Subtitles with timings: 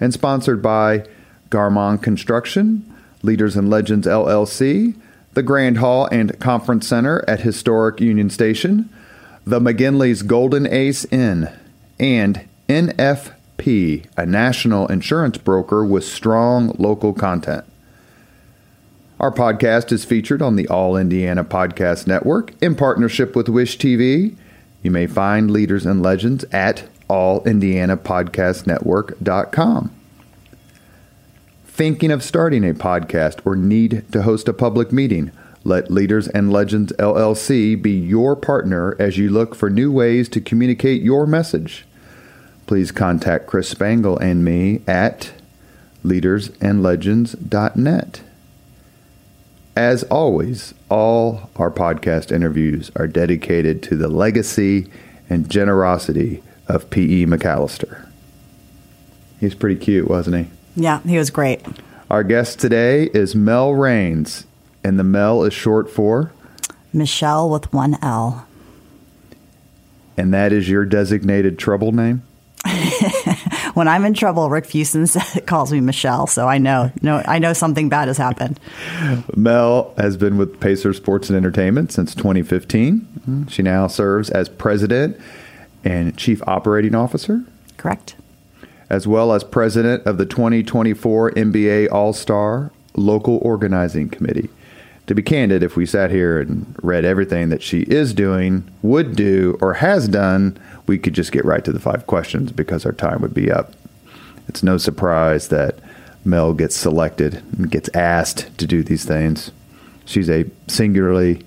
[0.00, 1.04] and sponsored by
[1.50, 2.84] Garmong Construction,
[3.22, 4.94] Leaders and Legends LLC,
[5.34, 8.88] the Grand Hall and Conference Center at Historic Union Station,
[9.44, 11.50] the McGinley's Golden Ace Inn,
[11.98, 17.64] and NFP, a national insurance broker with strong local content.
[19.20, 24.34] Our podcast is featured on the All Indiana Podcast Network in partnership with Wish TV.
[24.82, 29.99] You may find Leaders and Legends at allindianapodcastnetwork.com.
[31.80, 35.32] Thinking of starting a podcast or need to host a public meeting?
[35.64, 40.42] Let Leaders and Legends LLC be your partner as you look for new ways to
[40.42, 41.86] communicate your message.
[42.66, 45.32] Please contact Chris Spangle and me at
[46.04, 48.20] leadersandlegends.net.
[49.74, 54.90] As always, all our podcast interviews are dedicated to the legacy
[55.30, 57.24] and generosity of P.E.
[57.24, 58.06] MacAllister.
[59.40, 60.50] He's pretty cute, wasn't he?
[60.76, 61.62] Yeah, he was great.
[62.10, 64.46] Our guest today is Mel Raines,
[64.82, 66.32] and the Mel is short for
[66.92, 68.46] Michelle with one L.
[70.16, 72.22] And that is your designated trouble name?
[73.74, 75.06] when I'm in trouble, Rick Fuson
[75.46, 78.60] calls me Michelle, so I know, no, I know something bad has happened.
[79.36, 83.00] Mel has been with Pacer Sports and Entertainment since 2015.
[83.00, 83.46] Mm-hmm.
[83.46, 85.18] She now serves as president
[85.84, 87.44] and chief operating officer.
[87.76, 88.14] Correct.
[88.90, 94.50] As well as president of the 2024 NBA All Star Local Organizing Committee.
[95.06, 99.16] To be candid, if we sat here and read everything that she is doing, would
[99.16, 102.92] do, or has done, we could just get right to the five questions because our
[102.92, 103.72] time would be up.
[104.48, 105.78] It's no surprise that
[106.24, 109.52] Mel gets selected and gets asked to do these things.
[110.04, 111.44] She's a singularly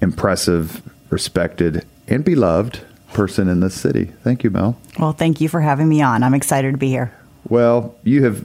[0.00, 2.80] impressive, respected, and beloved
[3.14, 4.06] person in this city.
[4.22, 4.78] Thank you, Mel.
[4.98, 6.22] Well, thank you for having me on.
[6.22, 7.12] I'm excited to be here.
[7.48, 8.44] Well, you have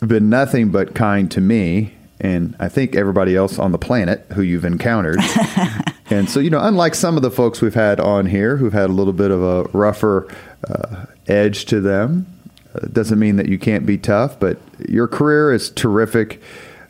[0.00, 4.42] been nothing but kind to me and I think everybody else on the planet who
[4.42, 5.20] you've encountered.
[6.10, 8.90] and so, you know, unlike some of the folks we've had on here who've had
[8.90, 10.28] a little bit of a rougher
[10.68, 12.26] uh, edge to them,
[12.74, 14.58] uh, doesn't mean that you can't be tough, but
[14.88, 16.42] your career is terrific.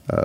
[0.08, 0.24] Uh,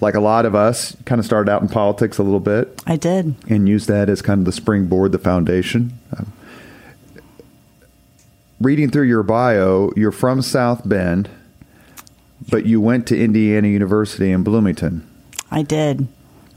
[0.00, 2.82] like a lot of us, kind of started out in politics a little bit.
[2.86, 3.34] I did.
[3.48, 5.98] And used that as kind of the springboard, the foundation.
[6.16, 6.32] Um,
[8.60, 11.28] reading through your bio, you're from South Bend,
[12.48, 15.06] but you went to Indiana University in Bloomington.
[15.50, 16.08] I did.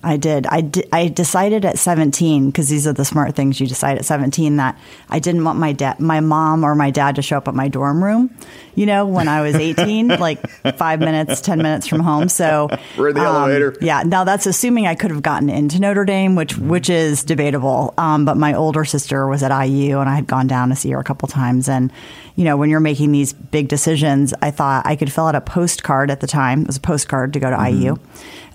[0.03, 0.45] I did.
[0.47, 4.57] I, I decided at 17 because these are the smart things you decide at 17
[4.57, 4.77] that
[5.09, 7.69] I didn't want my dad, my mom or my dad to show up at my
[7.69, 8.35] dorm room.
[8.75, 12.27] You know, when I was 18, like five minutes, 10 minutes from home.
[12.27, 13.77] So we're in the um, elevator.
[13.79, 14.03] Yeah.
[14.03, 17.93] Now that's assuming I could have gotten into Notre Dame, which which is debatable.
[17.97, 20.91] Um, but my older sister was at IU, and I had gone down to see
[20.91, 21.69] her a couple times.
[21.69, 21.93] And
[22.35, 25.41] you know, when you're making these big decisions, I thought I could fill out a
[25.41, 26.63] postcard at the time.
[26.63, 27.81] It was a postcard to go to mm-hmm.
[27.81, 27.97] IU.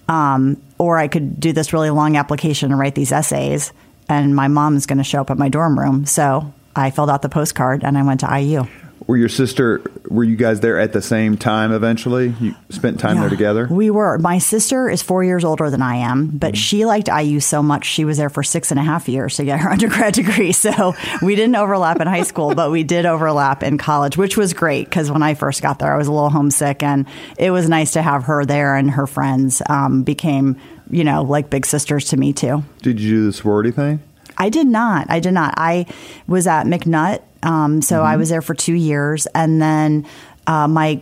[0.09, 3.73] Um, or I could do this really long application and write these essays,
[4.09, 6.07] and my mom's going to show up at my dorm room.
[6.07, 8.65] So I filled out the postcard and I went to IU.
[9.09, 9.81] Were your sister,
[10.11, 12.35] were you guys there at the same time eventually?
[12.39, 13.67] You spent time yeah, there together?
[13.71, 14.19] We were.
[14.19, 16.55] My sister is four years older than I am, but mm-hmm.
[16.57, 19.47] she liked IU so much she was there for six and a half years to
[19.47, 20.53] get her undergrad degree.
[20.53, 24.53] So we didn't overlap in high school, but we did overlap in college, which was
[24.53, 27.07] great because when I first got there, I was a little homesick and
[27.39, 30.59] it was nice to have her there and her friends um, became,
[30.91, 32.63] you know, like big sisters to me too.
[32.83, 34.03] Did you do the sorority thing?
[34.39, 35.11] I did not.
[35.11, 35.55] I did not.
[35.57, 35.87] I
[36.27, 38.07] was at McNutt um, so mm-hmm.
[38.07, 40.07] I was there for two years, and then
[40.47, 41.01] uh, my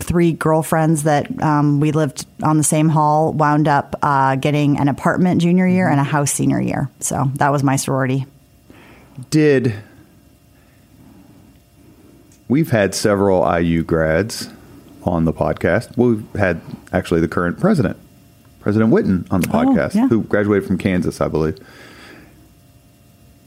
[0.00, 4.88] three girlfriends that um, we lived on the same hall wound up uh, getting an
[4.88, 6.88] apartment junior year and a house senior year.
[7.00, 8.26] So that was my sorority.
[9.30, 9.74] Did
[12.48, 14.48] we've had several IU grads
[15.02, 15.96] on the podcast?
[15.96, 16.60] We've had
[16.92, 17.96] actually the current president,
[18.60, 20.08] President Whitten, on the oh, podcast, oh, yeah.
[20.08, 21.58] who graduated from Kansas, I believe.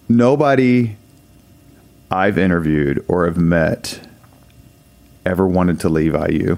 [0.10, 0.98] Nobody
[2.12, 4.02] I've interviewed or have met
[5.26, 6.58] ever wanted to leave IU.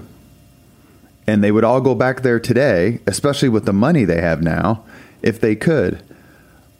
[1.26, 4.84] And they would all go back there today, especially with the money they have now,
[5.22, 6.02] if they could.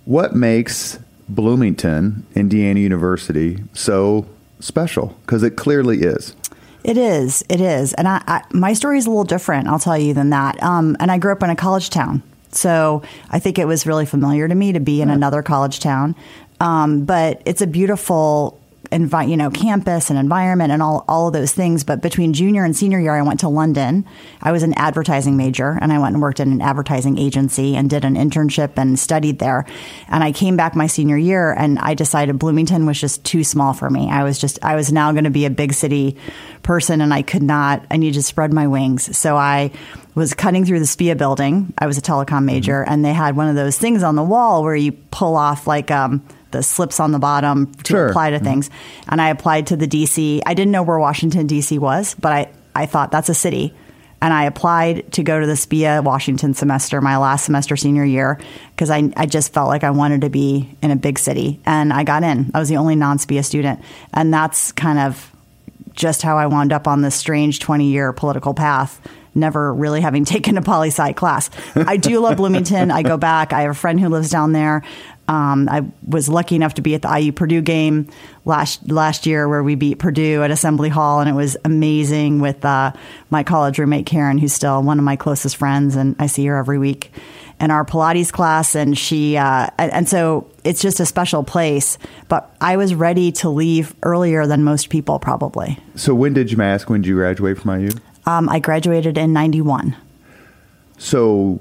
[0.05, 0.99] What makes
[1.29, 4.27] Bloomington, Indiana University, so
[4.61, 5.17] special?
[5.25, 6.35] Because it clearly is.
[6.83, 7.43] It is.
[7.49, 7.95] It is.
[7.95, 10.63] And I, I, my story is a little different, I'll tell you, than that.
[10.63, 12.23] Um, and I grew up in a college town.
[12.51, 16.15] So I think it was really familiar to me to be in another college town.
[16.61, 18.61] Um, but it's a beautiful
[18.91, 21.85] envi- you know, campus and environment and all, all of those things.
[21.85, 24.05] But between junior and senior year, I went to London.
[24.43, 27.89] I was an advertising major and I went and worked in an advertising agency and
[27.89, 29.67] did an internship and studied there.
[30.09, 33.73] And I came back my senior year and I decided Bloomington was just too small
[33.73, 34.11] for me.
[34.11, 36.17] I was just, I was now going to be a big city
[36.63, 39.17] person and I could not, I needed to spread my wings.
[39.17, 39.71] So I
[40.15, 41.75] was cutting through the SPEA building.
[41.79, 42.93] I was a telecom major mm-hmm.
[42.93, 45.91] and they had one of those things on the wall where you pull off like,
[45.91, 46.23] um,
[46.55, 48.09] the slips on the bottom to sure.
[48.09, 48.45] apply to mm-hmm.
[48.45, 48.71] things.
[49.09, 50.41] And I applied to the DC.
[50.47, 53.75] I didn't know where Washington DC was, but I, I thought that's a city.
[54.23, 58.41] And I applied to go to the SPEA Washington semester, my last semester senior year,
[58.71, 61.61] because I, I just felt like I wanted to be in a big city.
[61.67, 62.51] And I got in.
[62.55, 63.81] I was the only non SPEA student.
[64.15, 65.31] And that's kind of
[65.93, 68.99] just how I wound up on this strange 20 year political path
[69.35, 71.51] never really having taken a poli sci class.
[71.75, 72.91] I do love Bloomington.
[72.91, 73.53] I go back.
[73.53, 74.83] I have a friend who lives down there.
[75.27, 78.09] Um, I was lucky enough to be at the IU Purdue game
[78.45, 82.65] last last year where we beat Purdue at Assembly Hall, and it was amazing with
[82.65, 82.93] uh,
[83.31, 86.57] my college roommate Karen, who's still one of my closest friends, and I see her
[86.57, 87.11] every week
[87.61, 91.97] in our Pilates class, and she uh, and so it's just a special place.
[92.29, 95.79] But I was ready to leave earlier than most people, probably.
[95.95, 96.91] So when did you ask?
[96.91, 97.91] When did you graduate from IU?
[98.27, 99.97] Um, I graduated in '91.
[100.99, 101.61] So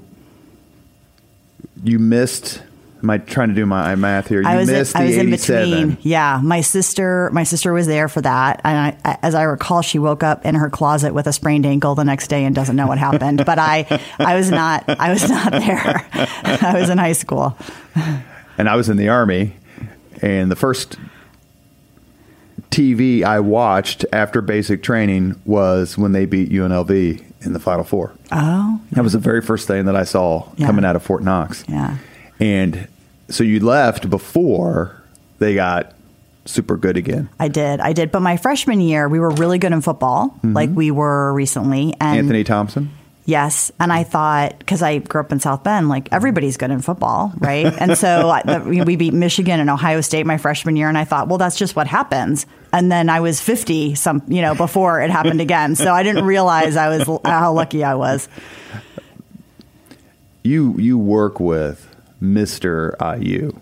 [1.82, 2.62] you missed
[3.04, 4.40] Am I trying to do my math here?
[4.40, 5.98] You I was, missed in, I was in between.
[6.00, 9.98] Yeah, my sister, my sister was there for that, and I, as I recall, she
[9.98, 12.86] woke up in her closet with a sprained ankle the next day and doesn't know
[12.86, 13.44] what happened.
[13.44, 16.08] but I, I was not, I was not there.
[16.14, 17.58] I was in high school,
[18.56, 19.54] and I was in the army,
[20.22, 20.96] and the first
[22.70, 28.14] TV I watched after basic training was when they beat UNLV in the Final Four.
[28.32, 30.66] Oh, that was the very first thing that I saw yeah.
[30.66, 31.66] coming out of Fort Knox.
[31.68, 31.98] Yeah.
[32.40, 32.88] And
[33.28, 35.02] so you left before
[35.38, 35.94] they got
[36.44, 37.28] super good again.
[37.38, 37.80] I did.
[37.80, 38.12] I did.
[38.12, 40.52] But my freshman year, we were really good in football, mm-hmm.
[40.52, 41.94] like we were recently.
[42.00, 42.90] And Anthony Thompson?
[43.26, 43.72] Yes.
[43.80, 47.32] And I thought, because I grew up in South Bend, like everybody's good in football,
[47.38, 47.72] right?
[47.80, 50.88] and so we beat Michigan and Ohio State my freshman year.
[50.88, 52.46] And I thought, well, that's just what happens.
[52.72, 55.74] And then I was 50 some, you know, before it happened again.
[55.74, 58.28] So I didn't realize I was, how lucky I was.
[60.42, 61.93] You, you work with
[62.24, 62.94] Mr.
[63.20, 63.52] IU.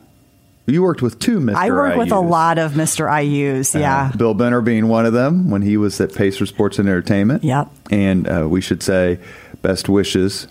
[0.67, 1.55] You worked with two Mr.
[1.56, 1.99] I worked IUs.
[1.99, 3.09] with a lot of Mr.
[3.11, 4.11] IUs, yeah.
[4.12, 7.43] Uh, Bill Benner being one of them when he was at Pacer Sports and Entertainment.
[7.43, 7.69] Yep.
[7.91, 9.19] And uh, we should say
[9.61, 10.47] best wishes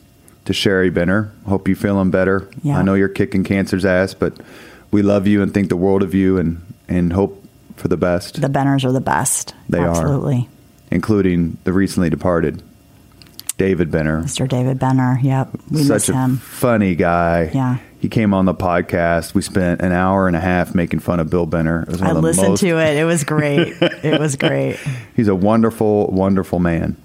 [0.46, 1.32] to Sherry Benner.
[1.48, 2.50] Hope you're feeling better.
[2.62, 2.78] Yeah.
[2.78, 4.34] I know you're kicking cancer's ass, but
[4.92, 7.42] we love you and think the world of you and, and hope
[7.78, 8.42] for the best.
[8.42, 9.56] The Benners are the best.
[9.70, 9.86] They Absolutely.
[9.86, 10.12] are.
[10.12, 10.50] Absolutely.
[10.92, 12.62] Including the recently departed
[13.58, 14.22] David Benner.
[14.24, 14.46] Mr.
[14.48, 15.50] David Benner, yep.
[15.70, 16.38] We Such a him.
[16.38, 17.50] funny guy.
[17.54, 19.36] Yeah he came on the podcast.
[19.36, 21.86] We spent an hour and a half making fun of Bill Benner.
[22.02, 22.60] I listened most...
[22.62, 22.98] to it.
[22.98, 23.78] It was great.
[23.80, 24.78] it was great.
[25.16, 26.98] He's a wonderful, wonderful man.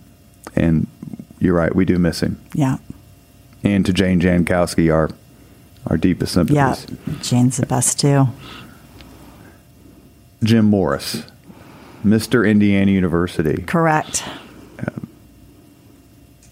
[0.55, 0.87] And
[1.39, 2.41] you're right, we do miss him.
[2.55, 2.79] Yeah.
[3.63, 5.11] And to Jane Jankowski, our
[5.87, 6.87] our deepest sympathies.
[7.07, 8.29] Yeah, Jane's the best too.
[10.43, 11.25] Jim Morris,
[12.05, 12.49] Mr.
[12.49, 13.63] Indiana University.
[13.65, 14.25] Correct.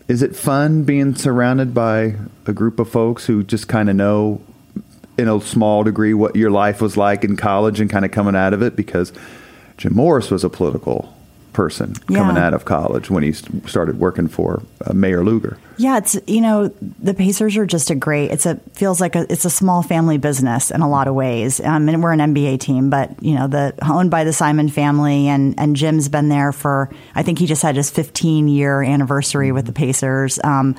[0.07, 4.43] Is it fun being surrounded by a group of folks who just kind of know
[5.17, 8.37] in a small degree what your life was like in college and kind of coming
[8.37, 8.77] out of it?
[8.77, 9.13] Because
[9.79, 11.17] Jim Morris was a political
[11.55, 12.19] person yeah.
[12.19, 15.57] coming out of college when he started working for uh, Mayor Lugar.
[15.77, 18.31] Yeah, it's you know the Pacers are just a great.
[18.31, 21.61] It's a feels like a it's a small family business in a lot of ways.
[21.61, 25.29] Um, and we're an NBA team, but you know the owned by the Simon family,
[25.29, 29.53] and and Jim's been there for I think he just had his 15 year anniversary
[29.53, 30.39] with the Pacers.
[30.45, 30.77] Um,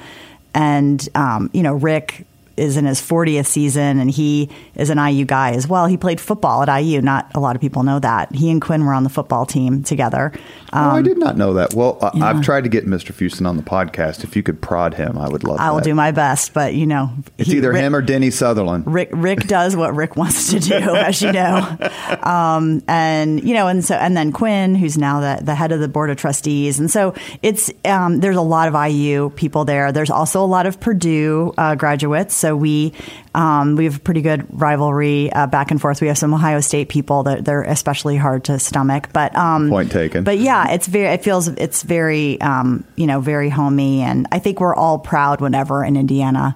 [0.53, 2.25] and um, you know Rick
[2.57, 5.87] is in his 40th season and he is an IU guy as well.
[5.87, 7.01] He played football at IU.
[7.01, 8.33] Not a lot of people know that.
[8.33, 10.31] He and Quinn were on the football team together.
[10.71, 11.73] Um, oh, I did not know that.
[11.73, 12.25] Well, yeah.
[12.25, 13.13] I've tried to get Mr.
[13.13, 14.23] Fuson on the podcast.
[14.23, 16.85] If you could prod him, I would love I will do my best, but you
[16.85, 17.11] know.
[17.37, 18.85] It's he, either Rick, him or Denny Sutherland.
[18.87, 21.77] Rick Rick does what Rick wants to do, as you know.
[22.21, 25.79] Um, and you know, and so and then Quinn, who's now the, the head of
[25.79, 26.79] the board of trustees.
[26.79, 29.91] And so it's um, there's a lot of IU people there.
[29.91, 32.93] There's also a lot of Purdue uh, graduates so we
[33.33, 35.99] um, we have a pretty good rivalry uh, back and forth.
[35.99, 39.09] We have some Ohio State people that they're especially hard to stomach.
[39.11, 40.23] But um, point taken.
[40.23, 41.07] But yeah, it's very.
[41.07, 45.41] It feels it's very um, you know very homey, and I think we're all proud
[45.41, 46.55] whenever in Indiana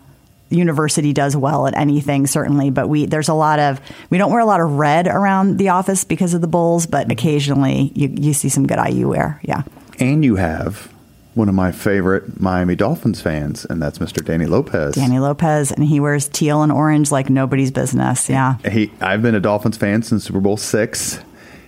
[0.51, 3.79] university does well at anything certainly but we there's a lot of
[4.09, 7.11] we don't wear a lot of red around the office because of the bulls but
[7.11, 9.61] occasionally you, you see some good IU wear yeah
[9.99, 10.91] And you have
[11.39, 14.23] one of my favorite Miami Dolphins fans, and that's Mr.
[14.23, 14.93] Danny Lopez.
[14.95, 18.29] Danny Lopez, and he wears teal and orange like nobody's business.
[18.29, 18.57] Yeah.
[18.69, 21.19] He, I've been a Dolphins fan since Super Bowl six,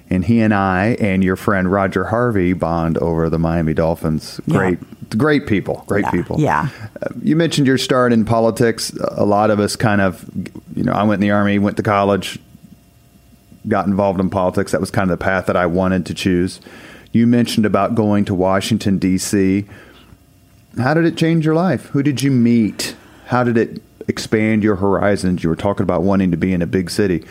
[0.09, 4.41] and he and I and your friend Roger Harvey bond over the Miami Dolphins.
[4.49, 5.17] Great, yeah.
[5.17, 5.85] great people.
[5.87, 6.11] Great yeah.
[6.11, 6.39] people.
[6.39, 6.69] Yeah.
[7.01, 8.91] Uh, you mentioned your start in politics.
[9.11, 10.29] A lot of us kind of,
[10.75, 12.37] you know, I went in the army, went to college,
[13.69, 14.73] got involved in politics.
[14.73, 16.59] That was kind of the path that I wanted to choose.
[17.11, 19.65] You mentioned about going to Washington, D.C.
[20.77, 21.87] How did it change your life?
[21.87, 22.95] Who did you meet?
[23.25, 25.43] How did it expand your horizons?
[25.43, 27.25] You were talking about wanting to be in a big city.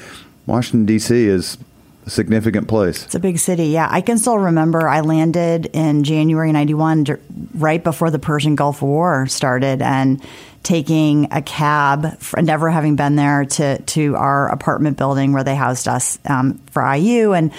[0.47, 1.27] Washington, D.C.
[1.27, 1.57] is
[2.05, 3.05] a significant place.
[3.05, 3.89] It's a big city, yeah.
[3.91, 7.07] I can still remember I landed in January 91,
[7.55, 10.23] right before the Persian Gulf War started, and
[10.63, 15.89] taking a cab, never having been there, to, to our apartment building where they housed
[15.89, 17.33] us um, for IU.
[17.33, 17.53] And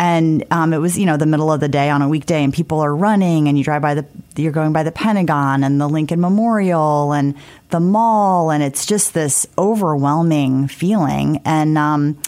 [0.00, 2.54] and um, it was you know the middle of the day on a weekday and
[2.54, 5.86] people are running and you drive by the you're going by the pentagon and the
[5.86, 7.34] lincoln memorial and
[7.68, 11.42] the mall and it's just this overwhelming feeling.
[11.44, 12.20] And um,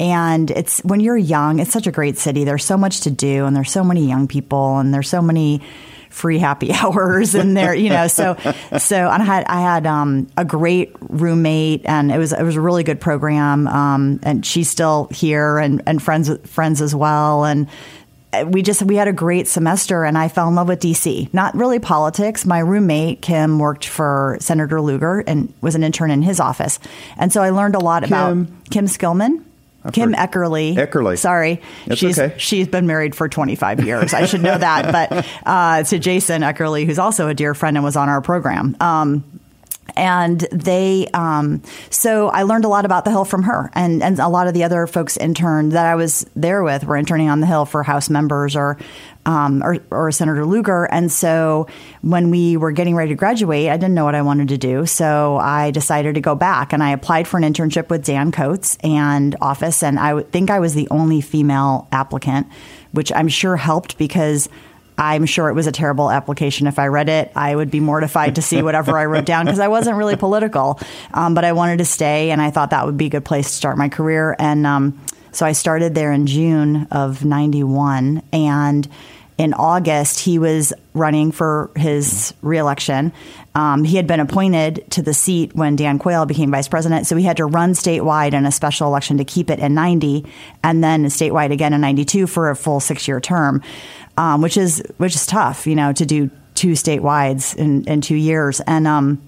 [0.00, 2.44] and it's when you're young it's such a great city.
[2.44, 5.60] There's so much to do and there's so many young people and there's so many
[6.18, 8.36] free happy hours and there, you know, so,
[8.78, 12.60] so I had, I had, um, a great roommate and it was, it was a
[12.60, 13.66] really good program.
[13.68, 17.44] Um, and she's still here and, and friends, friends as well.
[17.44, 17.68] And,
[18.46, 21.32] we just we had a great semester and I fell in love with DC.
[21.32, 22.44] Not really politics.
[22.44, 26.78] My roommate Kim worked for Senator Lugar and was an intern in his office.
[27.16, 28.12] And so I learned a lot Kim.
[28.12, 29.44] about Kim Skillman.
[29.88, 30.30] I've Kim heard.
[30.30, 30.74] Eckerly.
[30.74, 31.18] Eckerly.
[31.18, 31.60] Sorry.
[31.86, 32.36] That's she's okay.
[32.38, 34.14] she's been married for 25 years.
[34.14, 34.88] I should know that.
[34.98, 38.76] But uh, to Jason Eckerly, who's also a dear friend and was on our program.
[38.80, 39.40] Um,
[39.96, 44.18] and they um, so I learned a lot about the Hill from her, and and
[44.18, 47.40] a lot of the other folks interned that I was there with were interning on
[47.40, 48.78] the Hill for House members or
[49.28, 50.86] um, or, or Senator Lugar.
[50.90, 51.66] And so
[52.00, 54.86] when we were getting ready to graduate, I didn't know what I wanted to do,
[54.86, 58.78] so I decided to go back and I applied for an internship with Dan Coats
[58.82, 62.46] and office, and I think I was the only female applicant,
[62.92, 64.48] which I'm sure helped because
[64.96, 66.66] I'm sure it was a terrible application.
[66.66, 69.60] If I read it, I would be mortified to see whatever I wrote down because
[69.60, 70.80] I wasn't really political.
[71.12, 73.46] Um, but I wanted to stay, and I thought that would be a good place
[73.48, 74.34] to start my career.
[74.38, 74.98] And um,
[75.32, 78.22] so I started there in June of 91.
[78.32, 78.88] And
[79.38, 83.12] in August, he was running for his reelection.
[83.54, 87.16] Um, he had been appointed to the seat when Dan Quayle became vice president, so
[87.16, 90.26] he had to run statewide in a special election to keep it in 90,
[90.62, 93.62] and then statewide again in 92 for a full six year term
[94.18, 98.16] um, which is which is tough, you know, to do two statewides in, in two
[98.16, 98.60] years.
[98.60, 99.22] And um,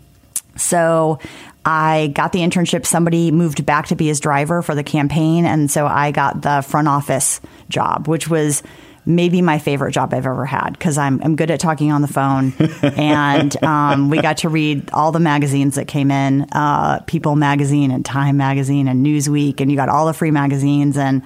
[0.56, 1.20] so
[1.64, 2.84] I got the internship.
[2.84, 6.62] Somebody moved back to be his driver for the campaign, and so I got the
[6.62, 8.64] front office job, which was
[9.06, 12.08] maybe my favorite job I've ever had because I'm, I'm good at talking on the
[12.08, 12.52] phone.
[12.82, 17.90] and um, we got to read all the magazines that came in uh, People Magazine
[17.90, 20.96] and Time Magazine and Newsweek, and you got all the free magazines.
[20.96, 21.22] And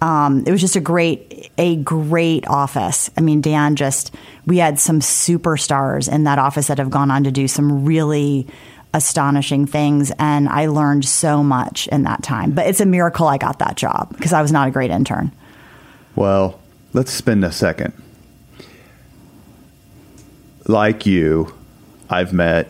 [0.00, 3.10] um, it was just a great, a great office.
[3.16, 4.14] I mean, Dan just,
[4.46, 8.46] we had some superstars in that office that have gone on to do some really
[8.94, 12.52] astonishing things and I learned so much in that time.
[12.52, 15.32] But it's a miracle I got that job because I was not a great intern.
[16.14, 16.58] Well,
[16.96, 17.92] let's spend a second.
[20.66, 21.54] Like you,
[22.08, 22.68] I've met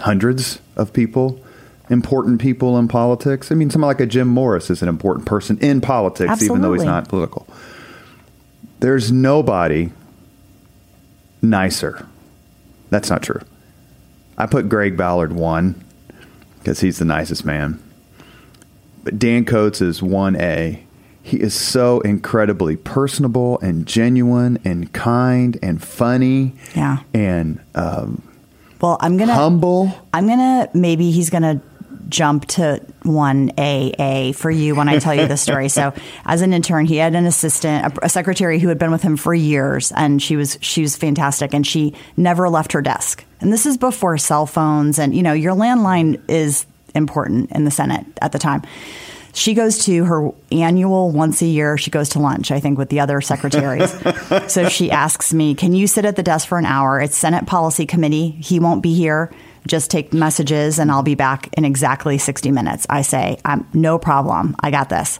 [0.00, 1.44] hundreds of people,
[1.90, 3.52] important people in politics.
[3.52, 6.56] I mean, someone like a Jim Morris is an important person in politics, Absolutely.
[6.56, 7.46] even though he's not political.
[8.80, 9.92] There's nobody
[11.42, 12.06] nicer.
[12.88, 13.40] That's not true.
[14.38, 15.84] I put Greg Ballard one
[16.58, 17.80] because he's the nicest man.
[19.04, 20.83] But Dan Coats is 1A
[21.24, 26.52] he is so incredibly personable and genuine and kind and funny.
[26.76, 26.98] Yeah.
[27.14, 28.22] And um,
[28.82, 29.90] well, I'm gonna humble.
[30.12, 31.62] I'm gonna maybe he's gonna
[32.10, 35.70] jump to one AA for you when I tell you the story.
[35.70, 35.94] so,
[36.26, 39.16] as an intern, he had an assistant, a, a, secretary who had been with him
[39.16, 43.24] for years, and she was she was fantastic, and she never left her desk.
[43.40, 47.70] And this is before cell phones, and you know your landline is important in the
[47.70, 48.62] Senate at the time
[49.34, 51.76] she goes to her annual once a year.
[51.76, 53.94] She goes to lunch i think with the other secretaries.
[54.48, 57.00] So she asks me can you sit at the desk for an hour?
[57.00, 58.30] It's senate policy committee.
[58.30, 59.32] He won't be here.
[59.66, 62.86] Just take messages and i'll be back in exactly 60 minutes.
[62.88, 64.56] I say i'm no problem.
[64.60, 65.18] I got this.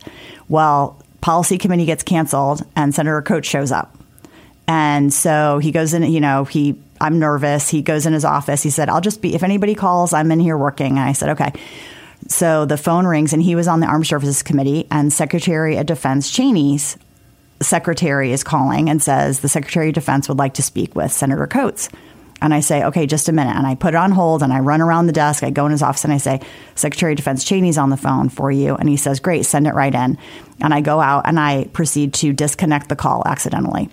[0.49, 3.97] Well policy committee gets canceled and senator coats shows up.
[4.69, 7.69] And so he goes in you know he i'm nervous.
[7.69, 8.63] He goes in his office.
[8.63, 10.93] He said i'll just be if anybody calls i'm in here working.
[10.93, 11.53] And i said okay
[12.29, 15.87] so the phone rings, and he was on the Armed Services Committee, and Secretary of
[15.87, 16.97] Defense Cheney's
[17.61, 21.47] secretary is calling and says the Secretary of Defense would like to speak with Senator
[21.47, 21.89] Coats.
[22.43, 23.57] And I say, okay, just a minute.
[23.57, 25.43] And I put it on hold and I run around the desk.
[25.43, 26.41] I go in his office and I say,
[26.75, 28.75] Secretary of Defense Cheney's on the phone for you.
[28.75, 30.19] And he says, great, send it right in.
[30.61, 33.89] And I go out and I proceed to disconnect the call accidentally.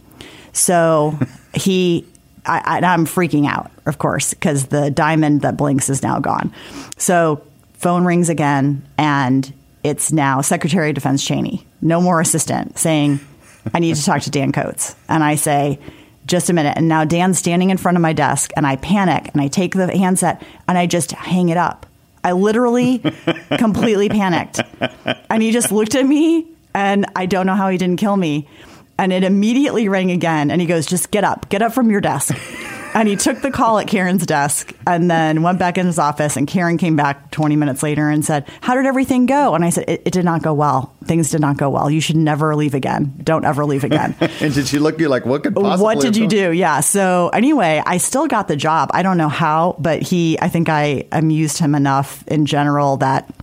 [0.52, 1.18] So
[1.54, 2.06] he,
[2.46, 6.54] I, am freaking out, of course, because the diamond that blinks is now gone.
[6.98, 7.44] So
[7.82, 9.52] phone rings again and
[9.84, 13.20] it's now Secretary of Defense Cheney, no more assistant, saying,
[13.74, 14.96] I need to talk to Dan Coats.
[15.10, 15.80] And I say,
[16.28, 16.78] just a minute.
[16.78, 19.74] And now Dan's standing in front of my desk and I panic and I take
[19.74, 21.88] the handset and I just hang it up.
[22.24, 23.00] I literally
[23.58, 24.62] completely panicked.
[25.32, 28.48] And he just looked at me and I don't know how he didn't kill me.
[29.00, 30.52] And it immediately rang again.
[30.52, 32.36] And he goes, just get up, get up from your desk
[32.93, 36.38] and he took the call at Karen's desk and then went back in his office.
[36.38, 39.55] And Karen came back 20 minutes later and said, How did everything go?
[39.55, 40.95] And I said, It, it did not go well.
[41.05, 41.89] Things did not go well.
[41.89, 43.13] You should never leave again.
[43.24, 44.15] Don't ever leave again.
[44.19, 46.51] and did she look at you like, What could possibly What did you do?
[46.51, 46.81] Yeah.
[46.81, 48.89] So anyway, I still got the job.
[48.93, 53.33] I don't know how, but he, I think I amused him enough in general that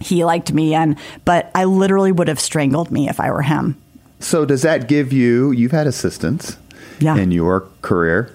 [0.00, 0.74] he liked me.
[0.74, 3.80] And, but I literally would have strangled me if I were him.
[4.20, 6.56] So does that give you, you've had assistants
[6.98, 7.16] yeah.
[7.16, 8.34] in your career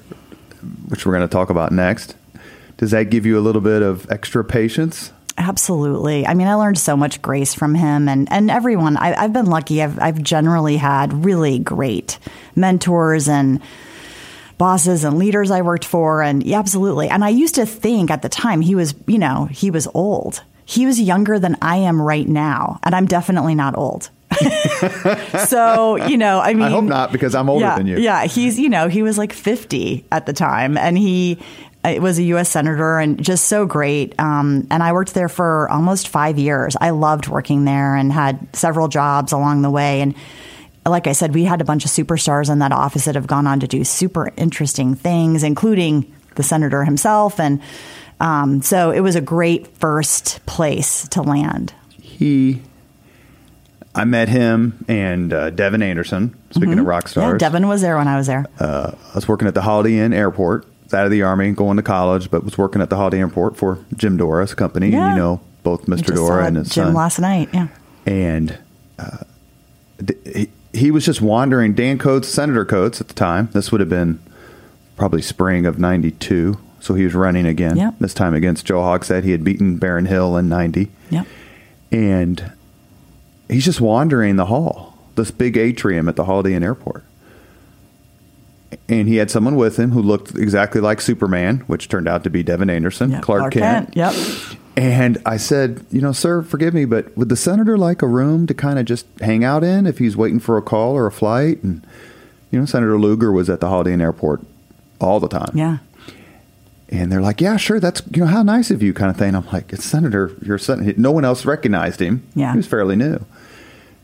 [0.88, 2.16] which we're going to talk about next.
[2.78, 5.12] Does that give you a little bit of extra patience?
[5.38, 6.28] Absolutely.
[6.28, 8.98] I mean, I learned so much grace from him and, and everyone.
[8.98, 9.82] I, have been lucky.
[9.82, 12.20] I've, I've generally had really great
[12.56, 13.62] mentors and
[14.58, 16.22] bosses and leaders I worked for.
[16.22, 17.08] And yeah, absolutely.
[17.08, 20.44] And I used to think at the time he was, you know, he was old.
[20.66, 22.80] He was younger than I am right now.
[22.84, 24.10] And I'm definitely not old.
[25.48, 27.98] so, you know, I mean, I hope not because I'm older yeah, than you.
[27.98, 28.26] Yeah.
[28.26, 31.40] He's, you know, he was like 50 at the time and he,
[31.84, 32.50] it was a U.S.
[32.50, 34.20] senator and just so great.
[34.20, 36.76] Um, and I worked there for almost five years.
[36.80, 40.02] I loved working there and had several jobs along the way.
[40.02, 40.14] And
[40.86, 43.48] like I said, we had a bunch of superstars in that office that have gone
[43.48, 47.40] on to do super interesting things, including the senator himself.
[47.40, 47.62] And
[48.20, 51.74] um, so it was a great first place to land.
[52.02, 52.62] He
[54.00, 56.34] I met him and uh, Devin Anderson.
[56.52, 56.80] Speaking mm-hmm.
[56.80, 58.46] of rock stars, yeah, Devin was there when I was there.
[58.58, 60.66] Uh, I was working at the Holiday Inn Airport.
[60.92, 63.58] Out of the army, going to college, but was working at the Holiday Inn Airport
[63.58, 65.10] for Jim Dora's company, yeah.
[65.10, 66.16] and you know both Mr.
[66.16, 66.94] Dora and his Jim son.
[66.96, 67.68] last night, yeah.
[68.08, 68.58] And
[68.98, 69.24] uh,
[70.26, 71.74] he, he was just wandering.
[71.74, 73.50] Dan Coats, Senator Coats, at the time.
[73.52, 74.20] This would have been
[74.96, 76.58] probably spring of '92.
[76.80, 77.76] So he was running again.
[77.76, 77.96] Yep.
[78.00, 79.24] This time against Joe Hogsett.
[79.26, 80.90] He had beaten Baron Hill in '90.
[81.12, 81.28] Yep.
[81.92, 82.52] And
[83.50, 87.04] he's just wandering the hall, this big atrium at the Holiday Inn Airport.
[88.88, 92.30] And he had someone with him who looked exactly like Superman, which turned out to
[92.30, 93.94] be Devin Anderson, yep, Clark, Clark Kent.
[93.94, 94.16] Kent.
[94.16, 94.60] Yep.
[94.78, 98.48] And I said, you know, sir, forgive me, but would the senator like a room
[98.48, 101.12] to kind of just hang out in if he's waiting for a call or a
[101.12, 101.62] flight?
[101.64, 101.86] And,
[102.52, 104.42] you know, Senator Lugar was at the Holiday Inn Airport
[105.02, 105.52] all the time.
[105.56, 105.80] Yeah.
[106.90, 109.36] And they're like, yeah, sure, that's, you know, how nice of you kind of thing.
[109.36, 111.00] I'm like, it's Senator, you're Senator.
[111.00, 112.24] No one else recognized him.
[112.36, 112.52] Yeah.
[112.52, 113.20] He was fairly new.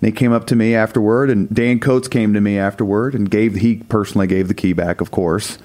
[0.06, 3.56] He came up to me afterward, and Dan Coats came to me afterward and gave
[3.56, 5.58] he personally gave the key back, of course.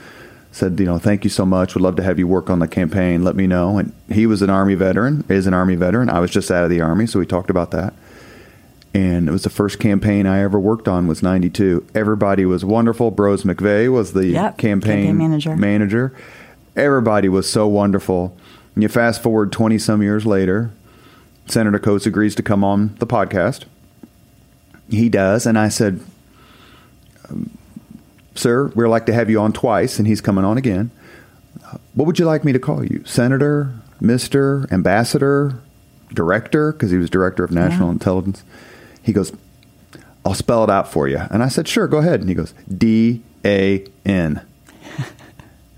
[0.50, 1.74] Said, you know, thank you so much.
[1.74, 3.22] Would love to have you work on the campaign.
[3.22, 3.76] Let me know.
[3.76, 6.08] And he was an Army veteran, is an Army veteran.
[6.08, 7.92] I was just out of the Army, so we talked about that.
[8.94, 11.86] And it was the first campaign I ever worked on was 92.
[11.94, 13.10] Everybody was wonderful.
[13.10, 15.54] Brose McVey was the yep, campaign, campaign manager.
[15.54, 16.16] manager.
[16.76, 18.34] Everybody was so wonderful.
[18.74, 20.70] And you fast forward 20 some years later,
[21.46, 23.66] Senator Coats agrees to come on the podcast
[24.90, 25.46] he does.
[25.46, 26.00] And I said,
[28.34, 30.90] Sir, we'd like to have you on twice, and he's coming on again.
[31.94, 33.02] What would you like me to call you?
[33.04, 35.60] Senator, Mr., Ambassador,
[36.12, 36.72] Director?
[36.72, 37.92] Because he was Director of National yeah.
[37.92, 38.44] Intelligence.
[39.02, 39.32] He goes,
[40.24, 41.18] I'll spell it out for you.
[41.30, 42.20] And I said, Sure, go ahead.
[42.20, 44.40] And he goes, D A N.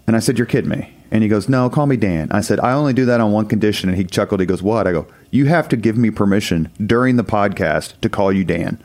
[0.04, 0.92] And I said, You're kidding me.
[1.12, 2.30] And he goes, No, call me Dan.
[2.32, 3.88] I said, I only do that on one condition.
[3.88, 4.40] And he chuckled.
[4.40, 4.86] He goes, What?
[4.86, 8.82] I go, You have to give me permission during the podcast to call you Dan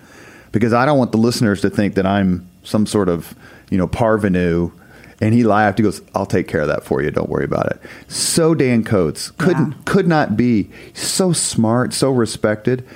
[0.57, 3.35] because I don't want the listeners to think that I'm some sort of,
[3.69, 4.71] you know, parvenu.
[5.19, 5.79] And he laughed.
[5.79, 7.09] He goes, "I'll take care of that for you.
[7.09, 9.77] Don't worry about it." So Dan Coats couldn't yeah.
[9.85, 12.87] could not be so smart, so respected.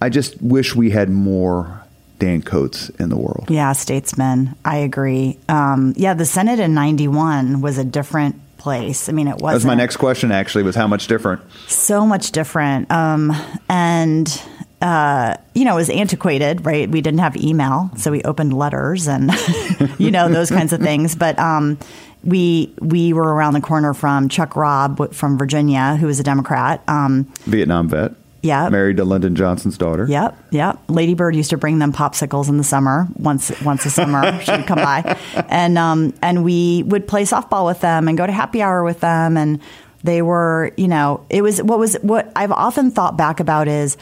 [0.00, 1.82] I just wish we had more
[2.18, 3.46] Dan Coats in the world.
[3.50, 4.54] Yeah, statesman.
[4.64, 5.38] I agree.
[5.50, 9.10] Um, yeah, the Senate in '91 was a different place.
[9.10, 9.42] I mean, it was.
[9.42, 10.32] That was my next question.
[10.32, 11.42] Actually, was how much different?
[11.66, 12.90] So much different.
[12.90, 13.32] Um,
[13.68, 14.42] and
[14.80, 16.88] uh, you know, it was antiquated, right?
[16.88, 19.30] We didn't have email, so we opened letters and,
[19.98, 21.14] you know, those kinds of things.
[21.14, 21.78] But um,
[22.24, 26.82] we we were around the corner from Chuck Robb from Virginia, who was a Democrat.
[26.88, 28.12] Um, Vietnam vet.
[28.42, 28.70] Yeah.
[28.70, 30.06] Married to Lyndon Johnson's daughter.
[30.08, 30.78] Yep, yep.
[30.88, 33.06] Lady Bird used to bring them popsicles in the summer.
[33.16, 37.66] Once once a summer, she would come by, and um, and we would play softball
[37.66, 39.36] with them and go to happy hour with them.
[39.36, 39.60] And
[40.04, 43.98] they were, you know, it was what was what I've often thought back about is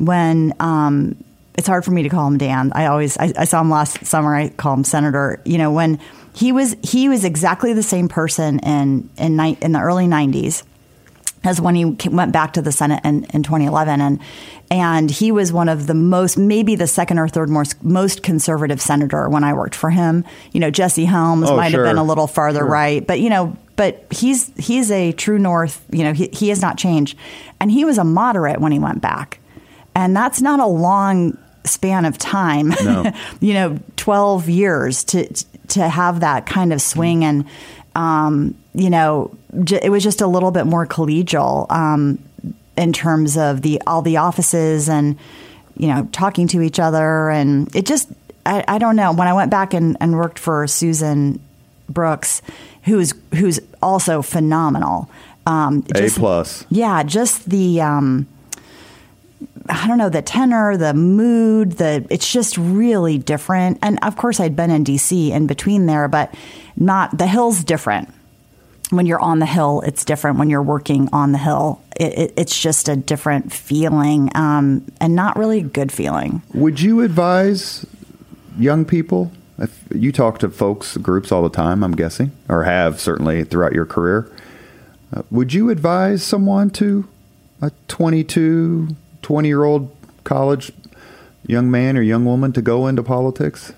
[0.00, 1.16] when um,
[1.56, 2.72] it's hard for me to call him Dan.
[2.74, 4.34] I always I, I saw him last summer.
[4.34, 5.40] I call him Senator.
[5.44, 6.00] You know, when
[6.34, 10.62] he was he was exactly the same person in in ni- in the early '90s
[11.42, 14.20] as when he went back to the Senate in, in 2011, and
[14.70, 18.80] and he was one of the most, maybe the second or third most most conservative
[18.80, 20.24] senator when I worked for him.
[20.52, 21.84] You know, Jesse Helms Oh, might sure.
[21.84, 22.68] have been a little farther Sure.
[22.68, 25.84] right, but you know, but he's he's a true north.
[25.90, 27.18] You know, he he has not changed,
[27.60, 29.39] and he was a moderate when he went back,
[29.94, 32.72] and that's not a long span of time.
[32.82, 33.12] No.
[33.40, 35.26] you know, 12 years to
[35.68, 37.44] to have that kind of swing and
[37.94, 42.18] um, you know, j- it was just a little bit more collegial um,
[42.76, 45.18] in terms of the all the offices and
[45.76, 48.08] you know talking to each other and it just
[48.46, 51.40] I, I don't know when I went back and, and worked for Susan
[51.88, 52.42] Brooks
[52.84, 55.10] who's who's also phenomenal
[55.46, 56.64] um, A plus.
[56.70, 58.26] yeah just the um,
[59.70, 63.78] I don't know the tenor, the mood, the it's just really different.
[63.82, 66.34] And of course, I'd been in DC in between there, but
[66.76, 68.12] not the hill's different.
[68.90, 70.38] When you're on the hill, it's different.
[70.38, 75.14] When you're working on the hill, it, it, it's just a different feeling, um, and
[75.14, 76.42] not really a good feeling.
[76.54, 77.86] Would you advise
[78.58, 79.30] young people?
[79.58, 83.74] If you talk to folks, groups all the time, I'm guessing, or have certainly throughout
[83.74, 84.30] your career.
[85.14, 87.06] Uh, would you advise someone to
[87.62, 90.72] a 22, 20 year old college
[91.46, 93.72] young man or young woman to go into politics?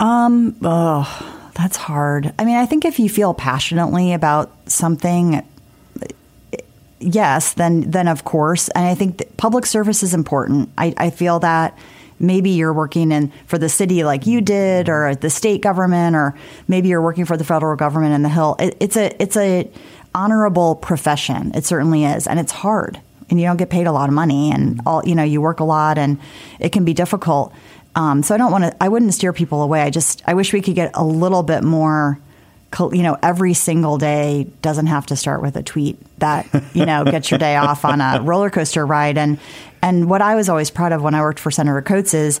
[0.00, 2.32] Oh, that's hard.
[2.38, 5.46] I mean, I think if you feel passionately about something,
[6.98, 8.68] yes, then then of course.
[8.70, 10.70] And I think public service is important.
[10.76, 11.78] I, I feel that
[12.18, 16.34] maybe you're working in for the city like you did, or the state government, or
[16.68, 18.56] maybe you're working for the federal government in the Hill.
[18.58, 19.70] It, it's a it's a
[20.14, 21.52] honorable profession.
[21.54, 23.00] It certainly is, and it's hard.
[23.30, 25.60] And you don't get paid a lot of money, and all you know, you work
[25.60, 26.18] a lot, and
[26.60, 27.54] it can be difficult.
[27.96, 28.82] Um, so I don't want to.
[28.82, 29.82] I wouldn't steer people away.
[29.82, 32.18] I just I wish we could get a little bit more.
[32.78, 37.04] You know, every single day doesn't have to start with a tweet that you know
[37.04, 39.16] gets your day off on a roller coaster ride.
[39.16, 39.38] And
[39.80, 42.40] and what I was always proud of when I worked for Senator Coats is,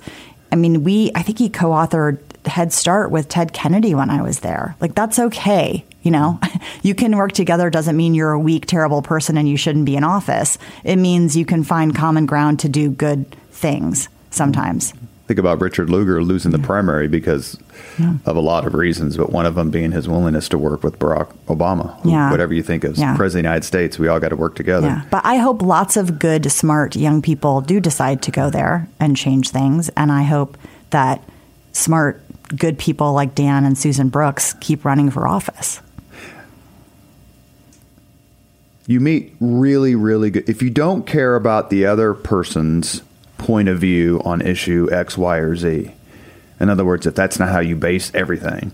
[0.50, 4.40] I mean, we I think he co-authored Head Start with Ted Kennedy when I was
[4.40, 4.76] there.
[4.80, 5.84] Like that's okay.
[6.02, 6.38] You know,
[6.82, 9.96] you can work together doesn't mean you're a weak, terrible person and you shouldn't be
[9.96, 10.58] in office.
[10.84, 14.92] It means you can find common ground to do good things sometimes.
[15.26, 17.58] Think about Richard Lugar losing the primary because
[18.26, 20.98] of a lot of reasons, but one of them being his willingness to work with
[20.98, 21.98] Barack Obama.
[22.04, 22.30] Yeah.
[22.30, 23.16] Whatever you think of Yeah.
[23.16, 24.88] President of the United States, we all got to work together.
[24.88, 28.86] Yeah, but I hope lots of good, smart young people do decide to go there
[29.00, 29.88] and change things.
[29.96, 30.58] And I hope
[30.90, 31.22] that
[31.72, 32.20] smart,
[32.56, 35.80] good people like Dan and Susan Brooks keep running for office.
[38.86, 40.48] you meet really, really good.
[40.48, 43.02] If you don't care about the other person's
[43.38, 45.90] point of view on issue X, Y, or Z,
[46.60, 48.72] in other words, if that's not how you base everything,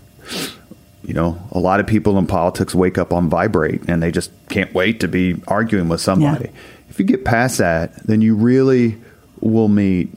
[1.03, 4.31] you know, a lot of people in politics wake up on vibrate and they just
[4.49, 6.45] can't wait to be arguing with somebody.
[6.45, 6.59] Yeah.
[6.89, 8.97] If you get past that, then you really
[9.39, 10.09] will meet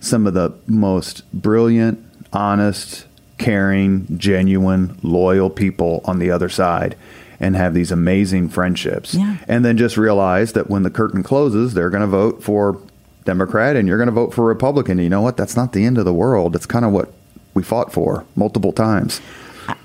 [0.00, 3.06] some of the most brilliant, honest,
[3.38, 6.96] caring, genuine, loyal people on the other side
[7.40, 9.14] and have these amazing friendships.
[9.14, 9.36] Yeah.
[9.48, 12.78] And then just realize that when the curtain closes, they're going to vote for
[13.24, 14.98] Democrat and you're going to vote for Republican.
[14.98, 15.36] You know what?
[15.36, 16.54] That's not the end of the world.
[16.54, 17.12] It's kind of what
[17.54, 19.20] we fought for multiple times.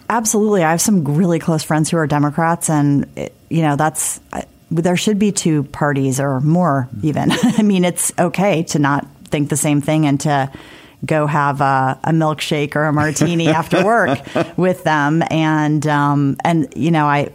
[0.09, 0.63] Absolutely.
[0.63, 4.19] I have some really close friends who are Democrats, and, it, you know, that's.
[4.31, 7.31] I- There should be two parties or more, even.
[7.43, 10.49] I mean, it's okay to not think the same thing and to
[11.05, 14.19] go have a, a milkshake or a martini after work
[14.57, 15.23] with them.
[15.29, 17.31] And, um, and you know, I,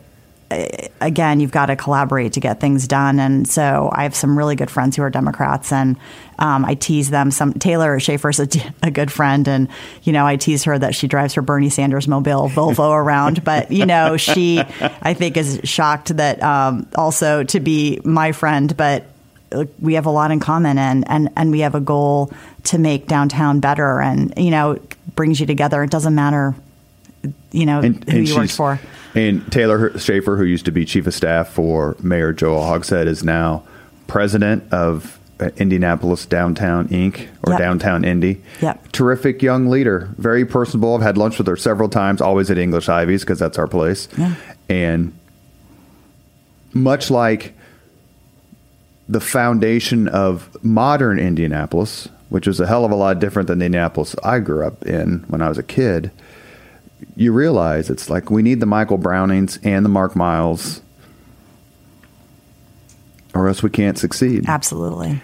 [1.01, 3.18] again, you've got to collaborate to get things done.
[3.18, 5.96] And so I have some really good friends who are Democrats, and
[6.38, 7.31] um, I tease them.
[7.31, 8.48] Some Taylor Schaffer's a,
[8.83, 9.68] a good friend, and
[10.03, 13.44] you know I tease her that she drives her Bernie Sanders mobile Volvo around.
[13.44, 18.77] But you know she, I think, is shocked that um, also to be my friend,
[18.77, 19.07] but.
[19.53, 22.33] uh, We have a lot in common, and, and, and we have a goal
[22.64, 24.79] to make downtown better, and you know,
[25.16, 25.83] brings you together.
[25.83, 26.55] It doesn't matter,
[27.51, 28.81] you know, who you work for.
[29.14, 33.22] And Taylor Schaffer, who used to be chief of staff for Mayor Joe Hogsett, is
[33.22, 33.62] now
[34.07, 37.29] president of uh, Indianapolis Downtown Inc.
[37.42, 37.59] or Yep.
[37.59, 38.40] Downtown Indy.
[38.61, 38.92] Yep.
[38.92, 40.94] Terrific young leader, very personable.
[40.94, 44.09] I've had lunch with her several times, always at English Ivy's because that's our place.
[44.16, 44.35] Yeah.
[44.68, 45.12] And
[46.72, 47.53] much like
[49.09, 53.66] the foundation of modern Indianapolis, which was a hell of a lot different than the
[53.66, 56.10] Indianapolis I grew up in when I was a kid,
[57.14, 60.80] you realize it's like we need the Michael Brownings and the Mark Miles,
[63.34, 64.46] or else we can't succeed.
[64.48, 65.20] Absolutely.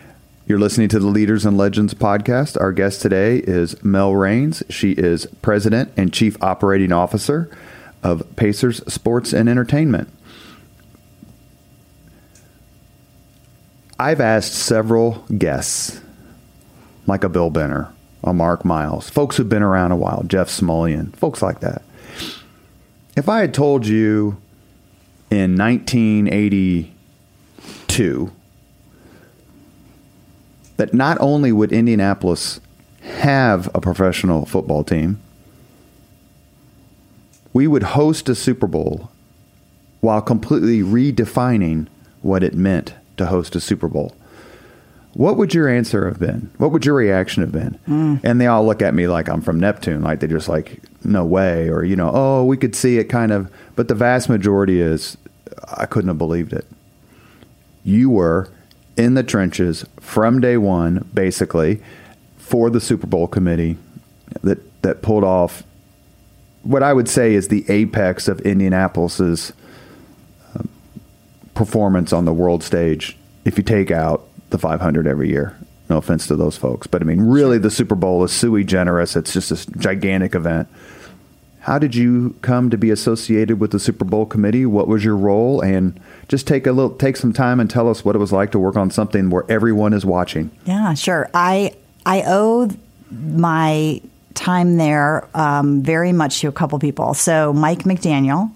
[0.47, 2.61] You're listening to the Leaders and Legends podcast.
[2.61, 4.63] Our guest today is Mel Raines.
[4.69, 7.51] She is president and chief operating officer
[8.03, 10.11] of Pacers Sports and Entertainment.
[13.99, 16.03] I've asked several guests,
[17.09, 17.93] like a Bill Benner,
[18.23, 21.83] a Mark Miles, folks who've been around a while, Jeff Smulyan, folks like that.
[23.17, 24.37] If I had told you
[25.31, 28.33] in 1982
[30.77, 32.61] that not only would Indianapolis
[33.03, 35.21] have a professional football team,
[37.53, 39.11] we would host a Super Bowl
[40.01, 41.89] while completely redefining
[42.23, 44.15] what it meant to host a Super Bowl.
[45.19, 46.49] What would your answer have been?
[46.59, 47.77] What would your reaction have been?
[47.89, 48.21] Mm.
[48.23, 51.25] And they all look at me like I'm from Neptune, like they're just like, no
[51.25, 53.51] way, or, you know, oh, we could see it kind of.
[53.75, 55.17] But the vast majority is,
[55.77, 56.67] I couldn't have believed it.
[57.83, 58.49] You were
[58.97, 61.83] in the trenches from day one, basically,
[62.37, 63.77] for the Super Bowl committee
[64.45, 65.65] that, that pulled off
[66.63, 69.53] what I would say is the apex of Indianapolis's
[70.55, 70.63] uh,
[71.55, 73.17] performance on the world stage.
[73.45, 75.57] If you take out the 500 every year,
[75.89, 79.17] no offense to those folks, but I mean, really, the Super Bowl is sui generis.
[79.17, 80.69] It's just a gigantic event.
[81.61, 84.65] How did you come to be associated with the Super Bowl committee?
[84.65, 85.61] What was your role?
[85.61, 88.53] And just take a little, take some time and tell us what it was like
[88.53, 90.51] to work on something where everyone is watching.
[90.65, 91.29] Yeah, sure.
[91.35, 91.75] I
[92.07, 92.71] I owe
[93.11, 94.01] my
[94.35, 97.13] time there um, very much to a couple people.
[97.13, 98.51] So Mike McDaniel,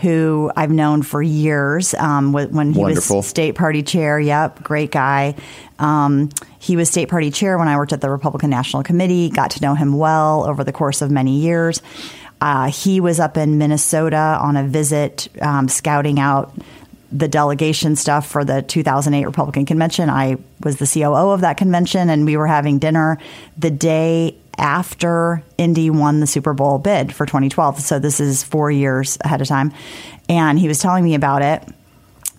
[0.00, 3.18] who I've known for years um, when he Wonderful.
[3.18, 4.20] was state party chair.
[4.20, 5.34] Yep, great guy.
[5.78, 9.30] Um, he was state party chair when I worked at the Republican National Committee.
[9.30, 11.82] Got to know him well over the course of many years.
[12.40, 16.54] Uh, he was up in Minnesota on a visit, um, scouting out
[17.10, 20.10] the delegation stuff for the 2008 Republican convention.
[20.10, 23.18] I was the COO of that convention, and we were having dinner
[23.56, 27.80] the day after Indy won the Super Bowl bid for 2012.
[27.80, 29.72] So this is four years ahead of time.
[30.28, 31.62] And he was telling me about it.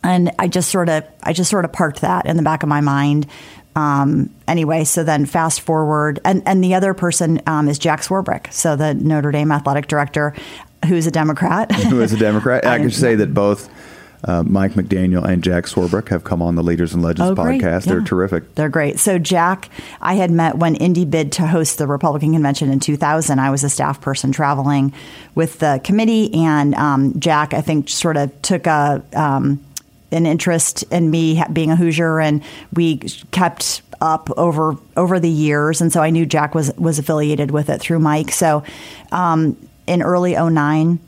[0.03, 2.69] And I just sort of, I just sort of parked that in the back of
[2.69, 3.27] my mind.
[3.75, 8.51] Um, anyway, so then fast forward, and, and the other person um, is Jack Swarbrick,
[8.51, 10.33] so the Notre Dame athletic director,
[10.85, 11.71] who's a Democrat.
[11.71, 12.65] who is a Democrat.
[12.67, 13.69] I can say that both
[14.23, 17.85] uh, Mike McDaniel and Jack Swarbrick have come on the Leaders and Legends oh, podcast.
[17.85, 17.93] Yeah.
[17.93, 18.55] They're terrific.
[18.55, 18.99] They're great.
[18.99, 19.69] So Jack,
[20.01, 23.39] I had met when Indy bid to host the Republican convention in 2000.
[23.39, 24.93] I was a staff person traveling
[25.35, 29.63] with the committee, and um, Jack, I think, sort of took a um,
[30.11, 32.97] an interest in me being a Hoosier, and we
[33.31, 35.81] kept up over over the years.
[35.81, 38.31] And so I knew Jack was was affiliated with it through Mike.
[38.31, 38.63] So
[39.11, 39.55] um,
[39.87, 40.99] in early 09,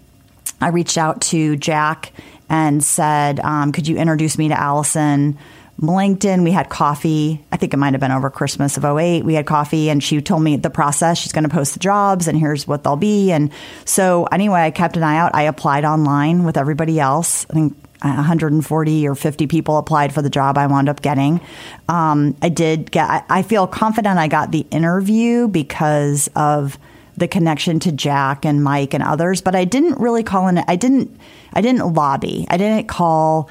[0.62, 2.14] I reached out to Jack
[2.52, 5.40] and said, um, Could you introduce me to Allison?
[5.82, 7.44] Melangton, we had coffee.
[7.52, 9.24] I think it might have been over Christmas of 08.
[9.24, 11.18] We had coffee and she told me the process.
[11.18, 13.32] She's going to post the jobs and here's what they'll be.
[13.32, 13.52] And
[13.86, 15.34] so, anyway, I kept an eye out.
[15.34, 17.48] I applied online with everybody else.
[17.50, 21.40] I think 140 or 50 people applied for the job I wound up getting.
[21.88, 26.78] Um, I did get, I, I feel confident I got the interview because of
[27.22, 30.58] the connection to Jack and Mike and others, but I didn't really call in.
[30.58, 31.16] I didn't.
[31.54, 32.48] I didn't lobby.
[32.50, 33.50] I didn't call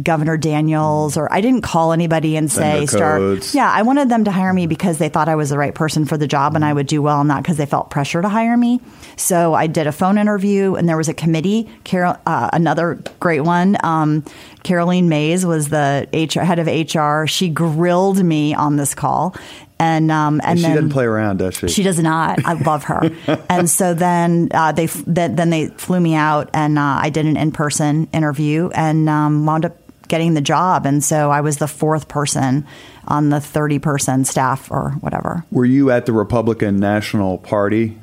[0.00, 3.52] Governor Daniels or I didn't call anybody and say start.
[3.54, 6.04] Yeah, I wanted them to hire me because they thought I was the right person
[6.04, 8.56] for the job and I would do well, not because they felt pressure to hire
[8.56, 8.80] me.
[9.16, 11.68] So I did a phone interview and there was a committee.
[11.82, 13.76] Carol, uh, another great one.
[13.82, 14.24] Um,
[14.62, 17.26] Caroline Mays was the HR, head of HR.
[17.26, 19.34] She grilled me on this call
[19.78, 21.68] and um, and, and she then, doesn't play around, does she?
[21.68, 22.44] She does not.
[22.44, 23.10] I love her.
[23.48, 27.36] and so then uh, they then they flew me out, and uh, I did an
[27.36, 29.76] in person interview, and um, wound up
[30.08, 30.86] getting the job.
[30.86, 32.66] And so I was the fourth person
[33.06, 35.44] on the thirty person staff or whatever.
[35.50, 37.98] Were you at the Republican National Party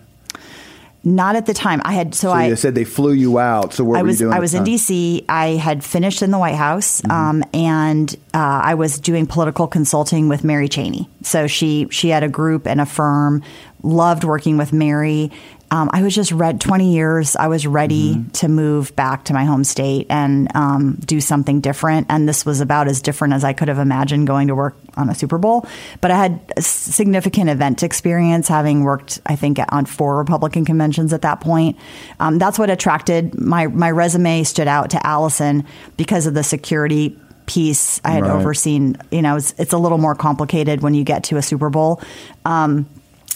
[1.06, 1.82] not at the time.
[1.86, 3.74] I had so, so I said they flew you out.
[3.74, 4.38] So what I was were you doing?
[4.38, 5.24] I was in D.C.
[5.30, 7.12] I had finished in the White House, mm-hmm.
[7.12, 11.08] um, and uh, I was doing political consulting with Mary Cheney.
[11.22, 13.44] So she she had a group and a firm.
[13.84, 15.32] Loved working with Mary,
[15.72, 17.36] um, I was just read 20 years.
[17.36, 18.30] I was ready mm-hmm.
[18.30, 22.08] to move back to my home state and um, do something different.
[22.10, 25.10] And this was about as different as I could have imagined going to work on
[25.10, 25.68] a Super Bowl.
[26.02, 31.24] But I had significant event experience, having worked, I think, on four Republican conventions at
[31.24, 31.78] that point.
[32.20, 35.66] Um, that's what attracted my my resume stood out to Allison
[35.98, 38.32] because of the security piece I had Right.
[38.32, 38.98] overseen.
[39.12, 42.02] You know, it's, it's a little more complicated when you get to a Super Bowl.
[42.44, 42.88] Um,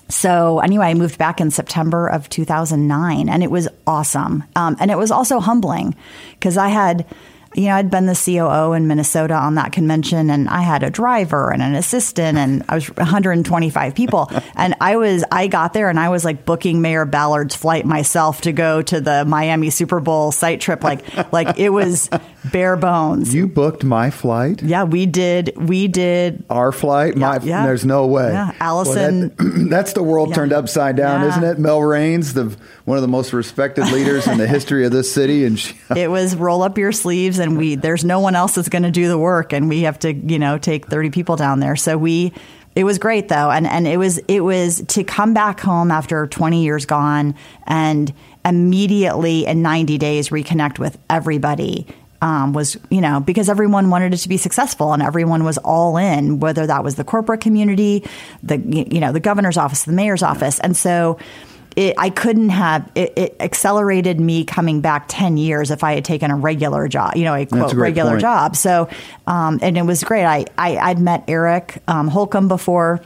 [0.10, 4.44] so anyway, I moved back in September of 2009, and it was awesome.
[4.56, 5.96] Um, and it was also humbling
[6.32, 7.06] because I had,
[7.56, 10.90] you know, I'd been the COO in Minnesota on that convention, and I had a
[10.90, 14.30] driver and an assistant, and I was 125 people.
[14.56, 18.42] and I was, I got there, and I was like booking Mayor Ballard's flight myself
[18.42, 20.84] to go to the Miami Super Bowl site trip.
[20.84, 21.02] Like,
[21.34, 22.10] like it was
[22.52, 23.34] bare bones.
[23.34, 24.62] You booked my flight?
[24.62, 25.54] yeah, we did.
[25.58, 26.44] We did.
[26.50, 27.16] Our flight?
[27.16, 27.66] my, yeah.
[27.66, 28.32] There's no way.
[28.32, 30.36] Yeah, Well, Allison- that- that's the world Yeah.
[30.36, 31.60] turned upside down, isn't it?
[31.60, 35.46] Mel Raines, the one of the most respected leaders in the history of this city,
[35.46, 38.70] and she, it was roll up your sleeves and we there's no one else that's
[38.70, 41.60] going to do the work and we have to you know take 30 people down
[41.60, 41.76] there.
[41.76, 42.34] So we
[42.76, 43.52] it was great though.
[43.52, 48.14] And and it was it was to come back home after 20 years gone and
[48.46, 51.88] immediately in 90 days reconnect with everybody
[52.22, 55.98] um, was you know because everyone wanted it to be successful and everyone was all
[55.98, 58.04] in whether that was the corporate community
[58.44, 60.60] the you know the governor's office the mayor's office.
[60.60, 61.18] And so
[61.76, 66.06] it, I couldn't have it, it accelerated me coming back 10 years if I had
[66.06, 68.22] taken a regular job, you know, a quote a regular point.
[68.22, 68.56] job.
[68.56, 68.90] So,
[69.28, 70.26] um, and it was great.
[70.26, 73.02] I, I, I'd met Eric um, Holcomb before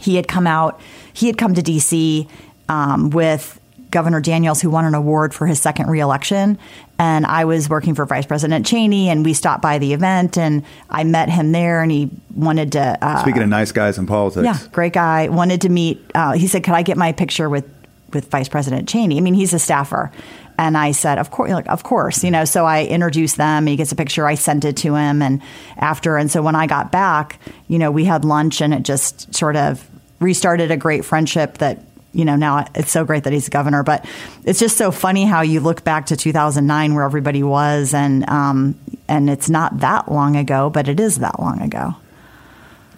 [0.00, 0.80] he had come out,
[1.12, 2.28] he had come to DC
[2.68, 3.60] um, with
[3.90, 6.58] Governor Daniels, who won an award for his second reelection.
[6.98, 10.64] And I was working for Vice President Cheney, and we stopped by the event, and
[10.90, 12.98] I met him there, and he wanted to.
[13.00, 15.28] Uh, speaking of nice guys in politics, yeah, great guy.
[15.28, 16.04] Wanted to meet.
[16.14, 17.64] Uh, he said, "Could I get my picture with
[18.12, 20.10] with Vice President Cheney?" I mean, he's a staffer,
[20.58, 23.66] and I said, "Of course, like, of course." You know, so I introduced them.
[23.66, 24.26] He gets a picture.
[24.26, 25.40] I sent it to him, and
[25.76, 29.34] after, and so when I got back, you know, we had lunch, and it just
[29.34, 29.86] sort of
[30.20, 31.84] restarted a great friendship that.
[32.12, 34.04] You know, now it's so great that he's governor, but
[34.44, 38.74] it's just so funny how you look back to 2009 where everybody was, and um,
[39.06, 41.94] and it's not that long ago, but it is that long ago.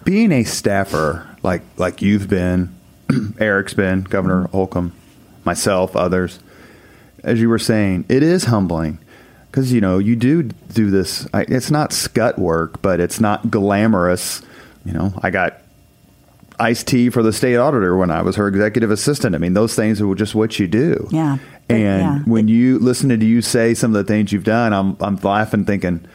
[0.03, 2.73] being a staffer like like you've been,
[3.39, 4.93] Eric's been, Governor Holcomb,
[5.45, 6.39] myself, others,
[7.23, 8.99] as you were saying, it is humbling
[9.49, 11.27] because you know you do do this.
[11.33, 14.41] I, it's not scut work, but it's not glamorous.
[14.85, 15.61] You know, I got
[16.59, 19.35] iced tea for the state auditor when I was her executive assistant.
[19.35, 21.07] I mean, those things are just what you do.
[21.11, 21.37] Yeah.
[21.69, 22.19] And yeah.
[22.25, 25.65] when you listen to you say some of the things you've done, I'm I'm laughing,
[25.65, 26.05] thinking,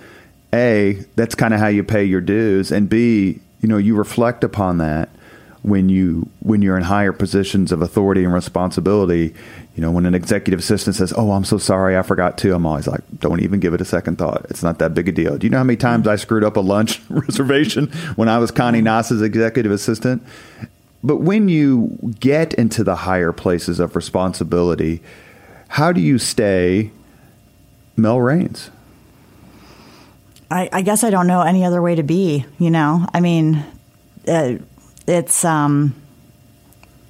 [0.52, 4.44] a that's kind of how you pay your dues, and b you know you reflect
[4.44, 5.08] upon that
[5.62, 9.35] when you when you're in higher positions of authority and responsibility.
[9.75, 12.66] You know, when an executive assistant says, "Oh, I'm so sorry, I forgot to," I'm
[12.66, 14.47] always like, "Don't even give it a second thought.
[14.51, 16.57] It's not that big a deal." Do you know how many times I screwed up
[16.57, 20.23] a lunch reservation when I was Connie Nass's executive assistant?
[21.03, 25.01] But when you get into the higher places of responsibility,
[25.68, 26.90] how do you stay
[27.97, 28.71] Mel Raines?
[30.51, 32.47] I, I guess I don't know any other way to be.
[32.59, 33.64] You know, I mean,
[34.27, 34.55] uh,
[35.09, 35.44] it's.
[35.44, 35.94] Um,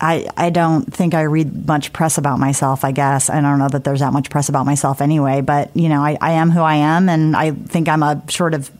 [0.01, 2.85] I I don't think I read much press about myself.
[2.85, 5.41] I guess I don't know that there's that much press about myself anyway.
[5.41, 8.55] But you know, I, I am who I am, and I think I'm a sort
[8.55, 8.71] of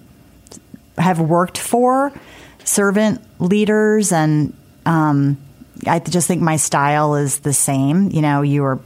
[0.97, 2.13] have worked for
[2.65, 4.55] servant leaders, and
[4.87, 5.39] um,
[5.87, 8.11] I just think my style is the same.
[8.11, 8.79] You know, you were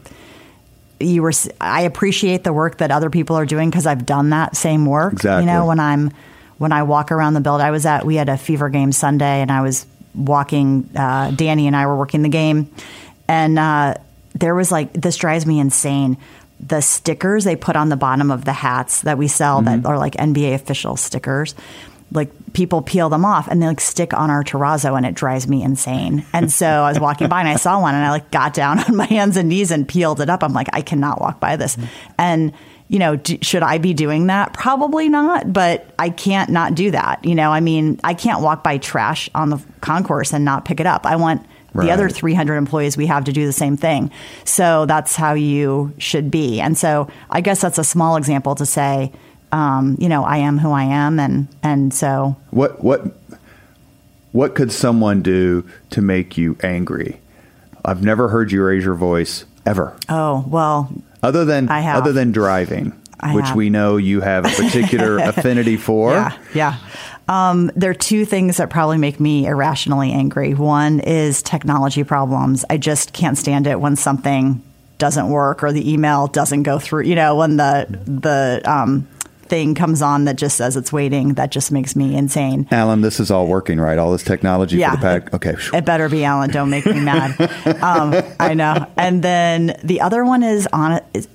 [1.00, 4.56] you were I appreciate the work that other people are doing because I've done that
[4.56, 5.14] same work.
[5.14, 5.44] Exactly.
[5.44, 6.12] You know, when I'm
[6.56, 9.42] when I walk around the building, I was at we had a fever game Sunday,
[9.42, 10.88] and I was walking.
[10.96, 12.70] Uh, Danny and I were working the game,
[13.28, 13.94] and uh,
[14.34, 16.16] there was like this drives me insane.
[16.60, 19.98] The stickers they put on the bottom of the hats that we sell that are
[19.98, 21.54] like NBA official stickers.
[22.12, 25.48] Like people peel them off and they like stick on our terrazzo and it drives
[25.48, 26.24] me insane.
[26.32, 28.78] And so I was walking by and I saw one and I like got down
[28.84, 30.44] on my hands and knees and peeled it up.
[30.44, 31.76] I'm like, I cannot walk by this.
[32.18, 32.52] And
[32.92, 34.52] you know, d should I be doing that?
[34.52, 37.24] Probably not, but I can't not do that.
[37.24, 40.78] You know, I mean, I can't walk by trash on the concourse and not pick
[40.78, 41.06] it up.
[41.06, 44.10] I want the other 300 employees we have to do the same thing.
[44.44, 46.60] So that's how you should be.
[46.60, 49.10] And so I guess that's a small example to say,
[49.52, 53.16] um, you know, I am who I am, and and so What what
[54.32, 57.20] what could someone do to make you angry?
[57.86, 60.92] I've never heard you raise your voice ever, oh well,
[61.22, 61.96] other than I have.
[62.02, 63.56] other than driving, I which have.
[63.56, 66.12] we know you have a particular affinity for.
[66.12, 66.78] Yeah, yeah.
[67.28, 70.54] Um, there are two things that probably make me irrationally angry.
[70.54, 72.64] One is technology problems.
[72.68, 74.62] I just can't stand it when something
[74.98, 77.04] doesn't work or the email doesn't go through.
[77.04, 79.06] You know, when the the um,
[79.52, 82.66] thing comes on that just says it's waiting, that just makes me insane.
[82.70, 83.98] Alan, this is all working, right?
[83.98, 84.92] All this technology Yeah.
[84.92, 85.34] for the pack.
[85.34, 85.54] Okay.
[85.76, 86.48] It better be Alan.
[86.48, 87.38] Don't make me mad.
[87.82, 88.86] um, I know.
[88.96, 91.28] And then the other one is on is,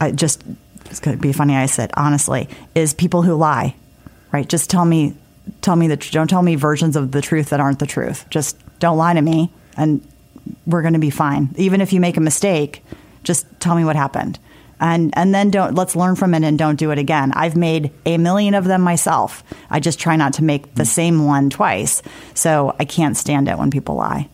[0.00, 0.42] I just
[0.86, 1.54] it's going to be funny.
[1.54, 3.74] I said honestly is people who lie.
[4.32, 4.48] right?
[4.48, 5.14] Just tell me,
[5.60, 8.24] tell me that don't tell me versions of the truth that aren't the truth.
[8.30, 10.00] Just don't lie to me, and
[10.66, 11.50] we're going to be fine.
[11.56, 12.82] Even if you make a mistake,
[13.24, 14.38] just tell me what happened.
[14.82, 17.30] And, and then don't let's learn from it and don't do it again.
[17.34, 19.44] I've made a million of them myself.
[19.70, 22.02] I just try not to make the same one twice.
[22.34, 24.28] So I can't stand it when people lie.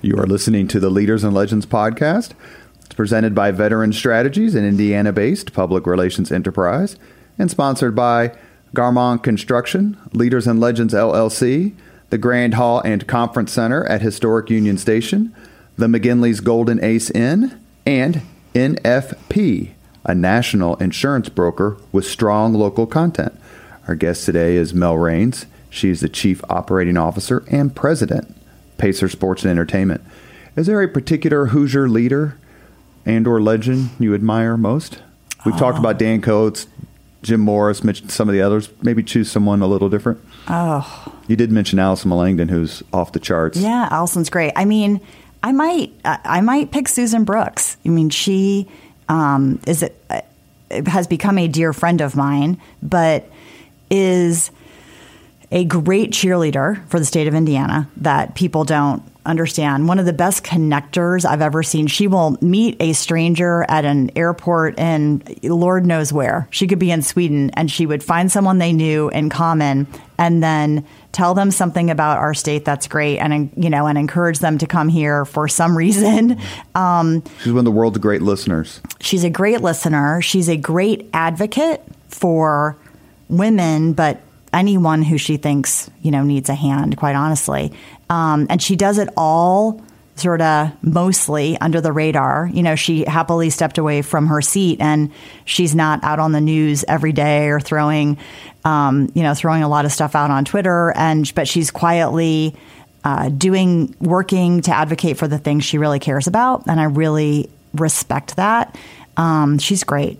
[0.00, 2.30] You are listening to the Leaders and Legends podcast.
[2.86, 6.96] It's presented by Veteran Strategies, an Indiana based public relations enterprise,
[7.38, 8.34] and sponsored by
[8.74, 11.74] Garmong Construction, Leaders and Legends LLC,
[12.08, 15.34] the Grand Hall and Conference Center at Historic Union Station,
[15.76, 18.22] the McGinley's Golden Ace Inn, and
[18.54, 19.70] NFP,
[20.04, 23.38] a national insurance broker with strong local content.
[23.86, 25.46] Our guest today is Mel Raines.
[25.70, 28.36] She's the Chief Operating Officer and President,
[28.78, 30.02] Pacer Sports and Entertainment.
[30.56, 32.38] Is there a particular Hoosier leader
[33.04, 35.02] and or legend you admire most?
[35.44, 35.58] We've oh.
[35.58, 36.66] talked about Dan Coats,
[37.22, 38.70] Jim Morris, mentioned some of the others.
[38.82, 40.20] Maybe choose someone a little different.
[40.48, 43.58] Oh, you did mention Allison Melangton, who's off the charts.
[43.58, 44.52] Yeah, Allison's great.
[44.56, 45.00] I mean,
[45.42, 47.76] I might I might pick Susan Brooks.
[47.84, 48.68] I mean, she
[49.08, 53.30] um, is it has become a dear friend of mine, but
[53.90, 54.50] is
[55.50, 59.86] a great cheerleader for the state of Indiana that people don't understand.
[59.86, 61.86] One of the best connectors I've ever seen.
[61.86, 66.48] She will meet a stranger at an airport in Lord knows where.
[66.50, 69.86] She could be in Sweden and she would find someone they knew in common
[70.18, 74.40] and then tell them something about our state that's great and you know and encourage
[74.40, 76.38] them to come here for some reason
[76.74, 81.08] um, she's one of the world's great listeners she's a great listener she's a great
[81.12, 82.76] advocate for
[83.28, 84.20] women but
[84.52, 87.72] anyone who she thinks you know needs a hand quite honestly
[88.10, 89.82] um, and she does it all
[90.18, 92.50] sort of mostly under the radar.
[92.52, 95.12] You know, she happily stepped away from her seat and
[95.44, 98.18] she's not out on the news every day or throwing,
[98.64, 100.92] um, you know, throwing a lot of stuff out on Twitter.
[100.96, 102.56] And, but she's quietly
[103.04, 106.66] uh, doing, working to advocate for the things she really cares about.
[106.66, 108.76] And I really respect that.
[109.16, 110.18] Um, she's great.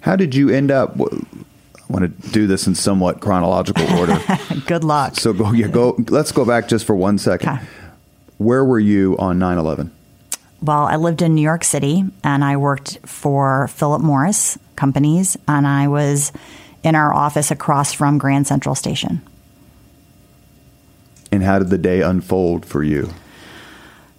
[0.00, 0.96] How did you end up?
[1.88, 4.18] I want to do this in somewhat chronological order.
[4.66, 5.14] Good luck.
[5.16, 5.96] So go, yeah, go.
[6.08, 7.48] Let's go back just for one second.
[7.48, 7.64] Okay.
[8.38, 9.92] Where were you on 9 11?
[10.62, 15.66] Well, I lived in New York City and I worked for Philip Morris companies, and
[15.66, 16.32] I was
[16.82, 19.22] in our office across from Grand Central Station.
[21.32, 23.12] And how did the day unfold for you?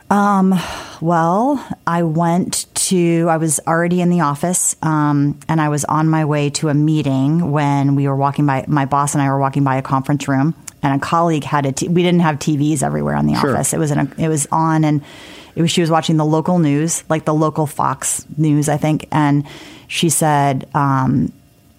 [0.10, 0.56] Um,
[1.02, 6.08] well, I went to, I was already in the office, um, and I was on
[6.08, 9.40] my way to a meeting when we were walking by, my boss and I were
[9.40, 11.72] walking by a conference room and a colleague had a.
[11.72, 13.54] T- we didn't have TVs everywhere in the sure.
[13.54, 13.74] office.
[13.74, 15.04] It was in a, it was on, and
[15.56, 19.08] it was she was watching the local news, like the local Fox News, I think,
[19.12, 19.46] and
[19.88, 20.68] she said.
[20.74, 21.34] Um,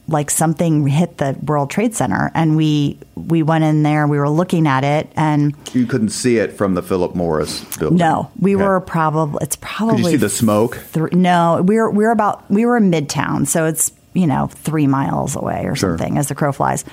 [0.09, 4.07] like something hit the World Trade Center, and we we went in there.
[4.07, 7.99] We were looking at it, and you couldn't see it from the Philip Morris building.
[7.99, 8.65] No, we okay.
[8.65, 9.39] were probably.
[9.43, 9.97] It's probably.
[9.97, 10.83] Could you see the smoke?
[10.93, 14.49] Th- no, we were we were about we were in Midtown, so it's you know
[14.49, 15.97] three miles away or sure.
[15.97, 16.85] something as the crow flies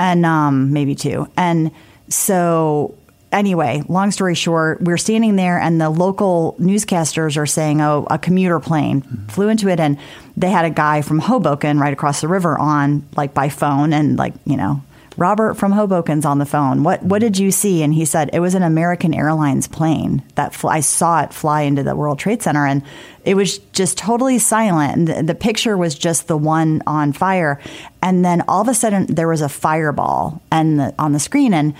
[0.00, 1.28] and um, maybe two.
[1.36, 1.70] And
[2.08, 2.94] so
[3.32, 8.18] anyway, long story short, we're standing there, and the local newscasters are saying, "Oh, a
[8.18, 9.26] commuter plane mm-hmm.
[9.26, 9.98] flew into it," and
[10.36, 14.16] they had a guy from Hoboken right across the river on, like by phone, and
[14.18, 14.82] like you know,
[15.16, 16.82] Robert from Hoboken's on the phone.
[16.82, 17.82] What what did you see?
[17.82, 21.62] And he said it was an American Airlines plane that fl- I saw it fly
[21.62, 22.82] into the World Trade Center, and
[23.24, 24.96] it was just totally silent.
[24.96, 27.60] And the, the, picture was just the one on fire,
[28.02, 31.52] and then all of a sudden there was a fireball and the, on the screen,
[31.52, 31.74] and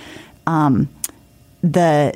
[0.45, 0.89] um,
[1.61, 2.13] the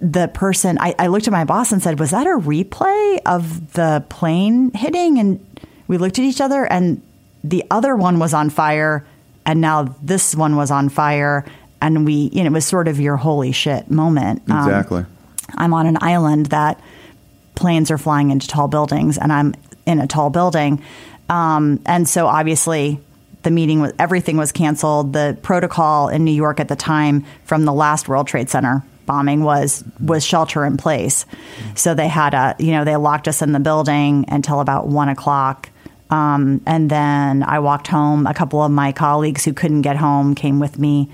[0.00, 3.72] the person I, I looked at my boss and said, "Was that a replay of
[3.74, 5.44] the plane hitting?" And
[5.88, 7.02] we looked at each other, and
[7.44, 9.04] the other one was on fire
[9.46, 11.44] and now this one was on fire.
[11.82, 14.42] And we you know it was sort of your holy shit moment.
[14.50, 15.00] Um, exactly.
[15.00, 15.06] Um,
[15.56, 16.80] i'm on an island that
[17.56, 19.52] planes are flying into tall buildings and i'm
[19.86, 20.80] in a tall building.
[21.28, 23.00] Um, and so obviously
[23.42, 27.64] the meeting was everything was canceled the protocol in new york at the time from
[27.64, 31.26] the last world trade center bombing was was shelter in place
[31.74, 35.08] so they had a you know they locked us in the building until about one
[35.08, 35.70] o'clock
[36.10, 38.26] um, and then I walked home.
[38.26, 41.08] A couple of my colleagues who couldn't get home came with me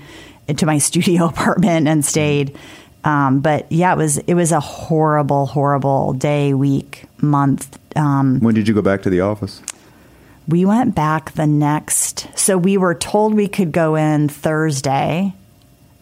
[0.47, 2.57] into my studio apartment and stayed.
[3.03, 7.79] Um, but yeah, it was it was a horrible, horrible day, week, month.
[7.95, 9.61] Um, when did you go back to the office?
[10.47, 12.27] We went back the next.
[12.37, 15.33] So we were told we could go in Thursday,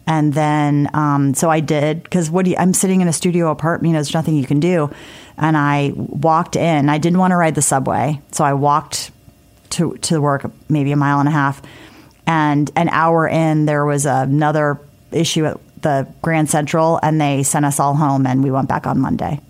[0.06, 3.50] and then um, so I did because what do you, I'm sitting in a studio
[3.50, 3.88] apartment.
[3.88, 4.90] You know, there's nothing you can do
[5.38, 6.88] and I walked in.
[6.88, 9.10] I didn't want to ride the subway, so I walked
[9.70, 11.62] to to work maybe a mile and a half.
[12.26, 14.80] And an hour in, there was another
[15.12, 18.86] issue at the Grand Central, and they sent us all home, and we went back
[18.86, 19.40] on Monday.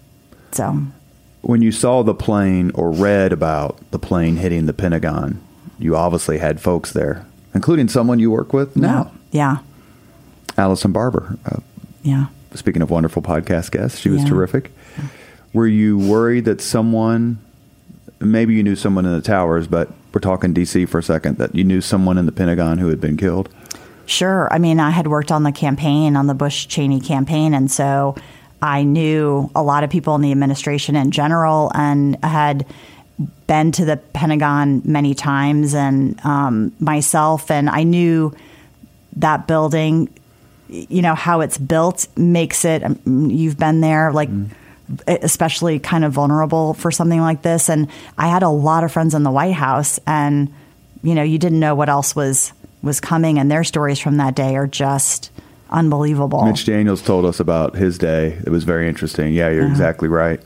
[0.52, 0.82] So,
[1.46, 5.40] when you saw the plane or read about the plane hitting the Pentagon,
[5.78, 7.24] you obviously had folks there,
[7.54, 9.12] including someone you work with now.
[9.30, 9.58] Yeah.
[10.58, 11.38] Allison Barber.
[11.46, 11.60] Uh,
[12.02, 12.26] yeah.
[12.54, 14.28] Speaking of wonderful podcast guests, she was Yeah.
[14.28, 14.72] terrific.
[15.52, 17.38] Were you worried that someone,
[18.20, 21.54] maybe you knew someone in the towers, but we're talking DC for a second, that
[21.54, 23.48] you knew someone in the Pentagon who had been killed?
[24.06, 24.48] Sure.
[24.52, 28.14] I mean, I had worked on the campaign, on the Bush Cheney campaign, and so
[28.62, 32.66] I knew a lot of people in the administration in general and had
[33.46, 38.34] been to the Pentagon many times and um, myself, and I knew
[39.16, 40.08] that building,
[40.68, 42.98] you know, how it's built makes it, um,
[43.30, 44.28] you've been there, like,
[45.06, 47.68] especially kind of vulnerable for something like this.
[47.68, 47.88] And
[48.18, 50.52] I had a lot of friends in the White House, and,
[51.02, 52.52] you know, you didn't know what else was
[52.82, 55.30] was coming, and their stories from that day are just
[55.70, 56.44] unbelievable.
[56.44, 58.38] Mitch Daniels told us about his day.
[58.44, 59.32] It was very interesting.
[59.34, 59.70] Yeah, you're Yeah.
[59.70, 60.40] exactly right.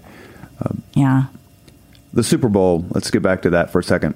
[0.95, 1.25] yeah.
[2.13, 4.15] The Super Bowl, let's get back to that for a second.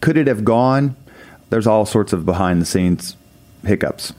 [0.00, 0.96] Could it have gone?
[1.50, 3.16] There's all sorts of behind the scenes
[3.64, 4.14] hiccups.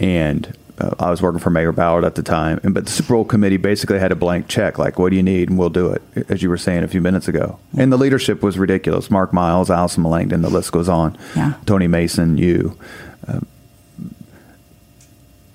[0.00, 3.14] And uh, I was working for Mayor Ballard at the time, and, but the Super
[3.14, 5.90] Bowl committee basically had a blank check, like, "What do you need?" and we'll do
[5.92, 7.58] it, as you were saying a few minutes ago.
[7.78, 11.16] And the leadership was ridiculous: Mark Miles, Allison Melangton, the list goes on.
[11.34, 11.54] Yeah.
[11.64, 12.76] Tony Mason, you.
[13.26, 13.46] Um,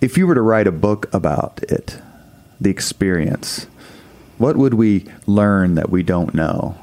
[0.01, 1.97] if you were to write a book about it,
[2.59, 3.67] the experience,
[4.39, 6.75] what would we learn that we don't know?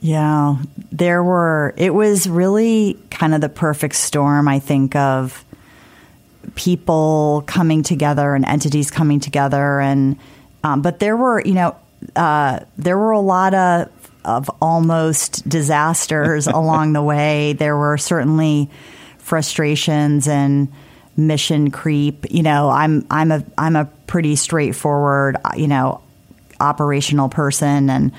[0.00, 0.56] Yeah,
[0.90, 5.44] there were, it was really kind of the perfect storm, I think, of
[6.54, 9.78] people coming together and entities coming together.
[9.78, 10.16] And,
[10.64, 11.76] um, but there were, you know,
[12.16, 13.90] uh, there were a lot of,
[14.24, 17.52] of almost disasters along the way.
[17.52, 18.70] There were certainly
[19.18, 20.72] frustrations and
[21.16, 22.26] mission creep.
[22.30, 26.02] You know, I'm, I'm a, I'm a pretty straightforward, you know,
[26.60, 28.12] operational person and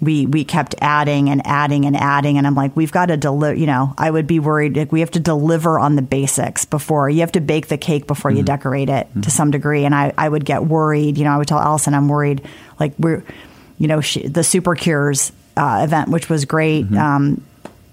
[0.00, 3.58] we we kept adding and adding and adding and I'm like we've got to deliver
[3.58, 7.08] you know I would be worried like we have to deliver on the basics before.
[7.08, 10.12] You have to bake the cake before you decorate it to some degree and I
[10.18, 11.16] I would get worried.
[11.16, 12.42] You know I would tell Allison I'm worried
[12.78, 13.24] like we're
[13.78, 17.42] you know she, the super cures uh, event which was great um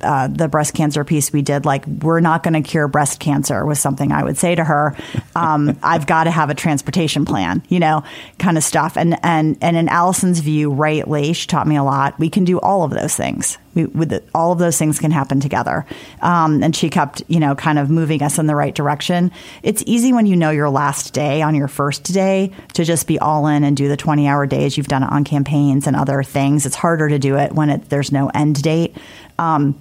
[0.03, 3.65] uh, the breast cancer piece we did, like we're not going to cure breast cancer,
[3.65, 4.95] was something I would say to her.
[5.35, 8.03] Um, I've got to have a transportation plan, you know,
[8.39, 8.97] kind of stuff.
[8.97, 12.19] And and and in Allison's view, rightly, she taught me a lot.
[12.19, 13.57] We can do all of those things.
[13.75, 15.85] We, with the, all of those things can happen together.
[16.21, 19.31] Um, and she kept, you know, kind of moving us in the right direction.
[19.63, 23.17] It's easy when you know your last day on your first day to just be
[23.19, 24.77] all in and do the 20 hour days.
[24.77, 26.65] You've done it on campaigns and other things.
[26.65, 28.95] It's harder to do it when it, there's no end date.
[29.39, 29.79] Um,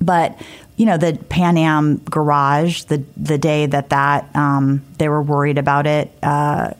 [0.00, 0.40] but
[0.76, 5.58] you know the Pan Am garage, the the day that that um, they were worried
[5.58, 6.72] about it, uh,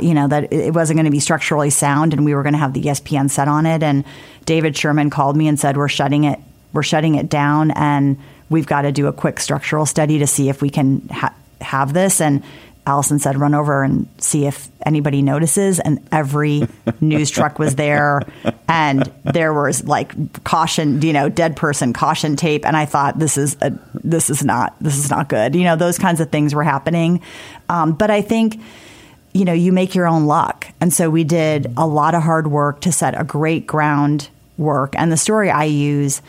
[0.00, 2.58] you know that it wasn't going to be structurally sound, and we were going to
[2.58, 3.82] have the ESPN set on it.
[3.82, 4.04] And
[4.46, 6.38] David Sherman called me and said, "We're shutting it.
[6.72, 10.48] We're shutting it down, and we've got to do a quick structural study to see
[10.48, 12.42] if we can ha- have this." And
[12.86, 16.66] Allison said, "Run over and see if anybody notices." And every
[17.00, 18.22] news truck was there,
[18.68, 22.66] and there was like caution, you know, dead person caution tape.
[22.66, 25.76] And I thought, "This is a, this is not this is not good." You know,
[25.76, 27.20] those kinds of things were happening.
[27.68, 28.60] Um, but I think
[29.34, 30.68] you know, you make your own luck.
[30.80, 34.94] And so we did a lot of hard work to set a great groundwork.
[34.96, 36.22] And the story I use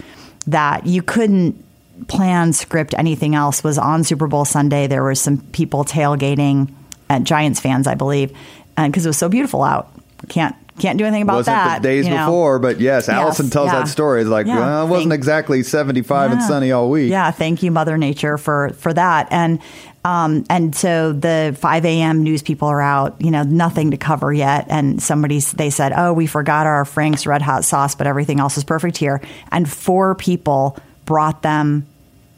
[0.47, 1.63] that you couldn't
[2.07, 4.87] plan, script, anything else was on Super Bowl Sunday.
[4.87, 6.71] There were some people tailgating,
[7.09, 8.31] uh, Giants fans, I believe,
[8.77, 9.91] because it was so beautiful out.
[10.29, 11.81] Can't can't do anything about wasn't that.
[11.81, 12.25] the days you know.
[12.25, 13.79] before, but yes, Allison tells yeah.
[13.79, 14.19] that story.
[14.21, 14.57] It's like, Yeah.
[14.59, 17.09] well, it wasn't Thank- exactly 75 and sunny all week.
[17.09, 19.27] Yeah, thank you, Mother Nature, for for that.
[19.31, 19.59] And
[20.03, 22.23] um, and so the 5 a.m.
[22.23, 23.15] news people are out.
[23.19, 24.67] You know, nothing to cover yet.
[24.69, 28.57] And somebody they said, "Oh, we forgot our Frank's Red Hot sauce, but everything else
[28.57, 29.21] is perfect here."
[29.51, 31.87] And four people brought them.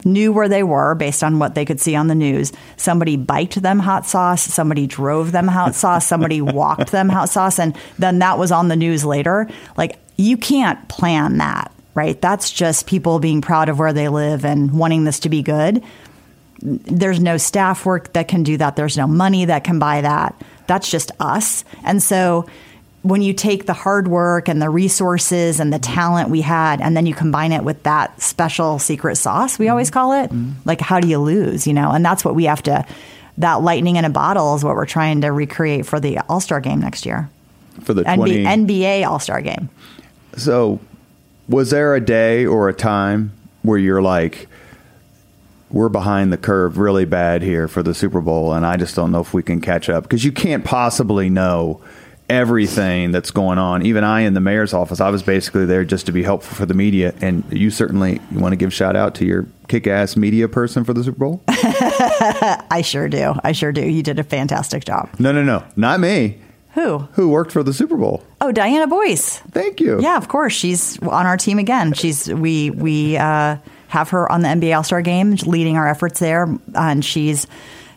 [0.04, 2.52] Knew where they were based on what they could see on the news.
[2.76, 4.42] Somebody biked them hot sauce.
[4.42, 6.06] Somebody drove them hot sauce.
[6.06, 7.58] Somebody walked them hot sauce.
[7.58, 9.48] And then that was on the news later.
[9.76, 12.20] Like, you can't plan that, right?
[12.20, 15.82] That's just people being proud of where they live and wanting this to be good.
[16.60, 18.76] There's no staff work that can do that.
[18.76, 20.40] There's no money that can buy that.
[20.68, 21.64] That's just us.
[21.84, 22.46] And so
[23.02, 26.96] when you take the hard work and the resources and the talent we had, and
[26.96, 30.30] then you combine it with that special secret sauce, we always call it,
[30.64, 31.66] like, how do you lose?
[31.66, 32.84] You know, and that's what we have to,
[33.38, 36.60] that lightning in a bottle is what we're trying to recreate for the All Star
[36.60, 37.30] game next year.
[37.84, 38.44] For the 20.
[38.44, 39.68] NBA, NBA All Star game.
[40.36, 40.80] So,
[41.48, 43.32] was there a day or a time
[43.62, 44.48] where you're like,
[45.70, 49.12] we're behind the curve really bad here for the Super Bowl, and I just don't
[49.12, 51.80] know if we can catch up because you can't possibly know
[52.28, 53.84] everything that's going on.
[53.84, 56.66] Even I in the mayor's office, I was basically there just to be helpful for
[56.66, 57.14] the media.
[57.20, 60.92] And you certainly you want to give shout out to your kick-ass media person for
[60.92, 61.42] the Super Bowl.
[61.48, 63.34] I sure do.
[63.42, 63.82] I sure do.
[63.82, 65.10] You did a fantastic job.
[65.18, 66.38] No, no, no, not me.
[66.74, 66.98] Who?
[67.12, 68.22] Who worked for the Super Bowl?
[68.40, 69.38] Oh, Diana Boyce.
[69.50, 70.00] Thank you.
[70.00, 70.52] Yeah, of course.
[70.52, 71.92] She's on our team again.
[71.92, 73.56] She's we we uh,
[73.88, 77.46] have her on the NBA All Star Game, leading our efforts there, and she's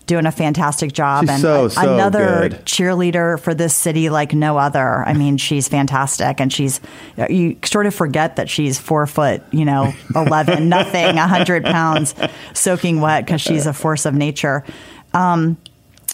[0.06, 2.66] doing a fantastic job She's and so, so another good.
[2.66, 5.04] cheerleader for this city like no other.
[5.06, 6.82] I mean, she's fantastic, and she's
[7.30, 12.16] you sort of forget that she's four foot, you know, eleven, nothing, hundred pounds,
[12.54, 14.64] soaking wet because she's a force of nature.
[15.14, 15.58] Um,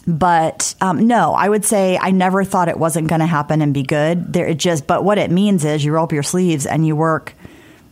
[0.08, 3.74] but um, no, I would say I never thought it wasn't going to happen and
[3.74, 4.32] be good.
[4.32, 6.96] There, it just, but what it means is you roll up your sleeves and you
[6.96, 7.34] work,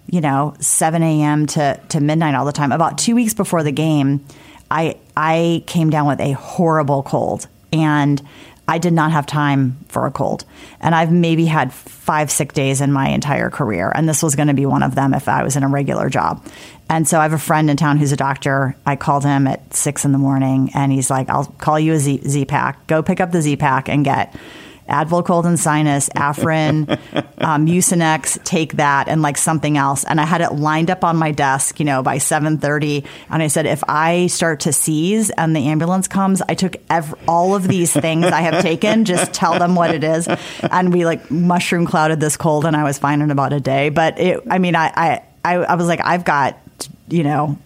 [0.07, 1.45] you know, seven a.m.
[1.47, 2.71] to to midnight all the time.
[2.71, 4.25] About two weeks before the game,
[4.69, 8.21] I I came down with a horrible cold and.
[8.67, 10.43] I did not have time for a cold.
[10.79, 13.91] And I've maybe had five sick days in my entire career.
[13.93, 16.09] And this was going to be one of them if I was in a regular
[16.09, 16.43] job.
[16.89, 18.75] And so I have a friend in town who's a doctor.
[18.83, 21.99] I called him at six in the morning and he's like, I'll call you a
[21.99, 22.87] Z, Z pack.
[22.87, 24.35] Go pick up the Z pack and get
[24.89, 26.89] Advil cold and sinus, Afrin,
[27.39, 30.03] um, Mucinex, take that and like something else.
[30.03, 33.03] And I had it lined up on my desk, you know, by 730.
[33.29, 37.15] And I said, if I start to seize and the ambulance comes, I took ev-
[37.27, 40.27] all of these things I have taken, just tell them what it is.
[40.61, 43.89] And we like mushroom clouded this cold and I was fine in about a day.
[43.89, 46.57] But it, I mean, I, I, I, I was like, I've got,
[47.07, 47.57] you know,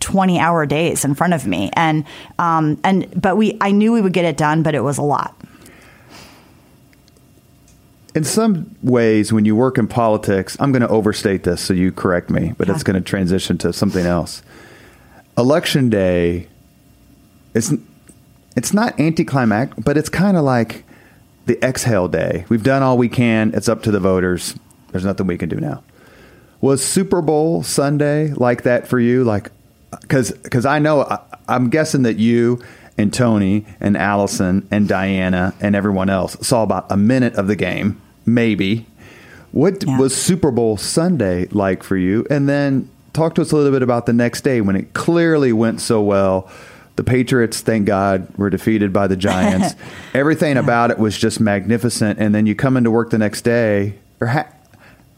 [0.00, 1.70] 20 hour days in front of me.
[1.74, 2.04] And,
[2.38, 5.02] um, and, but we, I knew we would get it done, but it was a
[5.02, 5.34] lot.
[8.14, 11.92] In some ways, when you work in politics, I'm going to overstate this, so you
[11.92, 14.42] correct me, but it's going to transition to something else.
[15.38, 16.46] Election day,
[17.54, 17.72] it's
[18.54, 20.84] it's not anticlimactic, but it's kind of like
[21.46, 22.44] the exhale day.
[22.50, 23.52] We've done all we can.
[23.54, 24.56] It's up to the voters.
[24.90, 25.82] There's nothing we can do now.
[26.60, 29.24] Was Super Bowl Sunday like that for you?
[29.24, 29.50] Like,
[30.02, 32.62] because because I know I, I'm guessing that you
[32.98, 37.56] and Tony and Allison and Diana and everyone else saw about a minute of the
[37.56, 38.86] game, maybe.
[39.52, 39.98] What Yeah.
[39.98, 42.26] was Super Bowl Sunday like for you?
[42.30, 45.52] And then talk to us a little bit about the next day when it clearly
[45.52, 46.48] went so well.
[46.96, 49.74] The Patriots, thank God, were defeated by the Giants.
[50.14, 52.18] Everything about it was just magnificent.
[52.18, 54.48] And then you come into work the next day, or ha-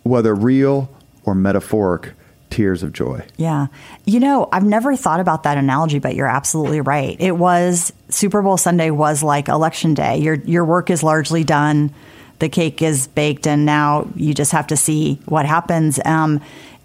[0.05, 0.89] whether real
[1.25, 2.13] or metaphoric,
[2.51, 3.23] tears of joy.
[3.37, 3.67] Yeah.
[4.05, 7.17] You know, I've never thought about that analogy, but you're absolutely right.
[7.19, 10.19] It was Super Bowl Sunday was like election day.
[10.19, 11.93] Your your work is largely done.
[12.39, 15.99] The cake is baked and now you just have to see what happens.
[16.05, 16.41] Um,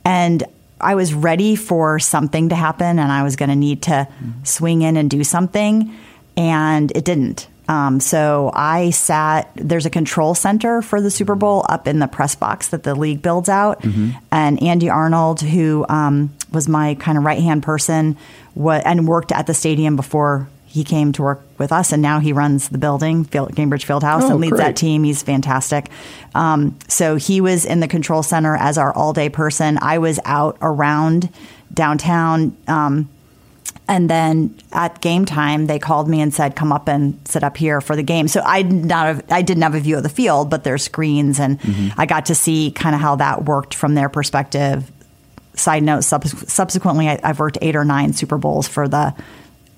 [0.06, 0.44] and
[0.82, 4.08] I was ready for something to happen and I was going to need to
[4.44, 5.94] swing in and do something
[6.38, 7.48] and it didn't.
[7.68, 9.52] Um, so I sat.
[9.56, 12.96] There's a control center for the Super Bowl up in the press box that the
[12.96, 13.84] league builds out,
[14.32, 18.18] and Andy Arnold, who um, was my kind of right hand person,
[18.56, 22.20] wa- and worked at the stadium before he came to work with us, and now
[22.20, 24.66] he runs the building, Field, Gainbridge Fieldhouse, Oh, and leads great.
[24.66, 25.04] that team.
[25.04, 25.90] He's fantastic.
[26.36, 29.80] Um, so he was in the control center as our all day person.
[29.82, 31.30] I was out around
[31.74, 32.56] downtown.
[32.68, 33.10] Um,
[33.88, 37.58] and then at game time, they called me and said, "Come up and sit up
[37.58, 40.10] here for the game." So I not have, I didn't have a view of the
[40.10, 41.58] field, but there's screens, and
[41.98, 44.92] I got to see kind of how that worked from their perspective.
[45.56, 49.16] Side note: subs- subsequently, I, I've worked eight or nine Super Bowls for the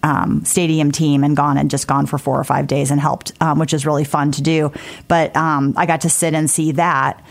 [0.04, 3.32] um, stadium team and gone and just gone for four or five days and helped,
[3.42, 4.72] um, which is really fun to do.
[5.08, 7.24] But um, I got to sit and see that,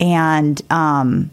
[0.00, 1.30] and um,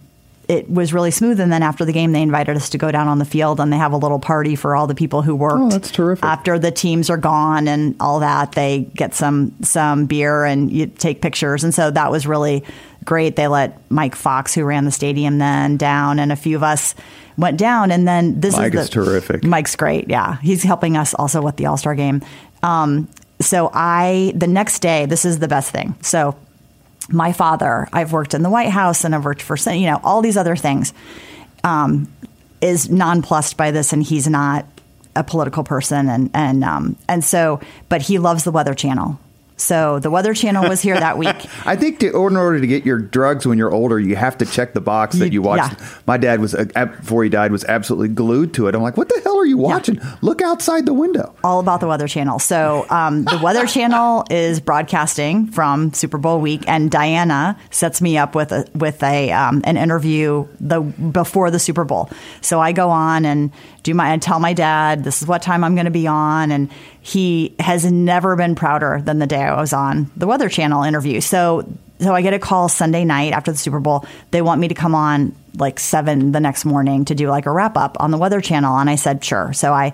[0.47, 1.39] it was really smooth.
[1.39, 3.71] And then after the game, they invited us to go down on the field and
[3.71, 5.55] they have a little party for all the people who worked.
[5.55, 6.23] Oh, that's terrific.
[6.23, 10.87] After the teams are gone and all that, they get some some beer and you
[10.87, 11.63] take pictures.
[11.63, 12.63] And so that was really
[13.03, 13.35] great.
[13.35, 16.95] They let Mike Fox, who ran the stadium then, down, and a few of us
[17.37, 17.91] went down.
[17.91, 19.43] And then this Mike is, is terrific.
[19.43, 20.09] Mike's great.
[20.09, 22.21] Yeah, he's helping us also with the All Star game.
[22.63, 23.07] Um,
[23.41, 25.95] so I the next day, this is the best thing.
[26.01, 26.35] So
[27.09, 30.21] my father, I've worked in the White House and I've worked for you know all
[30.21, 30.93] these other things,
[31.63, 32.11] um,
[32.61, 34.65] is nonplussed by this, and he's not
[35.15, 37.59] a political person, and and um, and so,
[37.89, 39.19] but he loves the Weather Channel.
[39.57, 41.35] So the Weather Channel was here that week.
[41.65, 44.45] I think to, in order to get your drugs when you're older, you have to
[44.45, 45.79] check the box that You- you watched.
[45.79, 45.87] yeah.
[46.05, 48.75] My dad was uh, before he died was absolutely glued to it.
[48.75, 49.95] I'm like, what the hell are you watching?
[49.95, 50.15] Yeah.
[50.21, 51.33] Look outside the window.
[51.43, 52.39] All about the Weather Channel.
[52.39, 58.17] So um, the Weather Channel is broadcasting from Super Bowl week, and Diana sets me
[58.17, 62.09] up with a with a um, an interview the before the Super Bowl.
[62.41, 63.51] So I go on and
[63.83, 66.51] do my and tell my dad this is what time I'm going to be on,
[66.51, 66.69] and
[67.01, 71.21] he has never been prouder than the day I was on the Weather Channel interview.
[71.21, 71.67] So
[71.99, 74.05] so I get a call Sunday night after the Super Bowl.
[74.31, 77.51] They want me to come on like seven the next morning to do like a
[77.51, 79.53] wrap up on the Weather Channel, and I said sure.
[79.53, 79.93] So I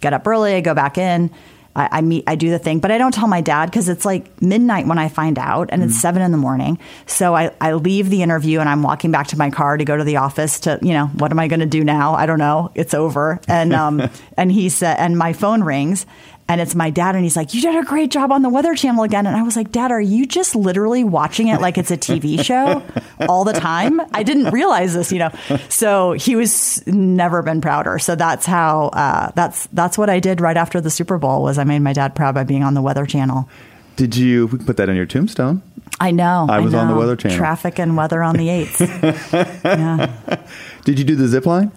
[0.00, 1.30] get up early, I go back in.
[1.76, 4.06] I, I meet, I do the thing, but I don't tell my dad because it's
[4.06, 5.86] like midnight when I find out, and mm.
[5.86, 6.78] it's seven in the morning.
[7.04, 9.94] So I, I leave the interview and I'm walking back to my car to go
[9.94, 12.14] to the office to, you know, what am I going to do now?
[12.14, 12.72] I don't know.
[12.74, 13.40] It's over.
[13.46, 14.08] And um,
[14.38, 16.06] and he said, and my phone rings,
[16.48, 18.74] and it's my dad and he's like you did a great job on the weather
[18.74, 21.90] channel again and i was like dad are you just literally watching it like it's
[21.90, 22.82] a tv show
[23.28, 25.30] all the time i didn't realize this you know
[25.68, 30.40] so he was never been prouder so that's how uh, that's that's what i did
[30.40, 32.82] right after the super bowl was i made my dad proud by being on the
[32.82, 33.48] weather channel
[33.96, 35.62] did you we put that on your tombstone
[35.98, 36.46] I know.
[36.50, 36.82] I was I know.
[36.82, 37.38] on the Weather Channel.
[37.38, 39.64] Traffic and weather on the 8th.
[39.64, 40.46] yeah.
[40.84, 41.72] Did you do the zip line?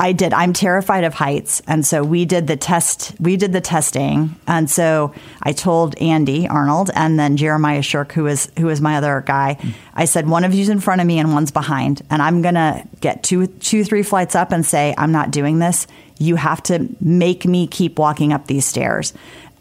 [0.00, 0.32] I did.
[0.32, 3.14] I'm terrified of heights, and so we did the test.
[3.18, 8.28] We did the testing, and so I told Andy Arnold and then Jeremiah Shirk, who
[8.28, 9.58] is who is my other guy.
[9.94, 12.86] I said one of you's in front of me and one's behind, and I'm gonna
[13.00, 15.88] get two, two, three flights up and say I'm not doing this.
[16.18, 19.12] You have to make me keep walking up these stairs.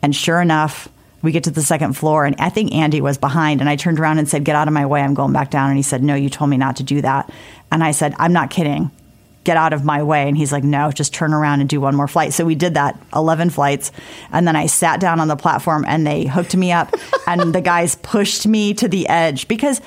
[0.04, 0.88] And sure enough,
[1.24, 3.60] we get to the second floor, and I think Andy was behind.
[3.60, 5.02] And I turned around and said, "Get out of my way!
[5.02, 7.32] I'm going back down." And he said, "No, you told me not to do that."
[7.72, 8.92] And I said, "I'm not kidding."
[9.48, 10.28] Get out of my way.
[10.28, 12.34] And he's like, no, just turn around and do one more flight.
[12.34, 13.94] So we did that 11 flights.
[14.34, 16.94] And then I sat down on the platform and they hooked me up
[17.28, 19.80] and the guys pushed me to the edge because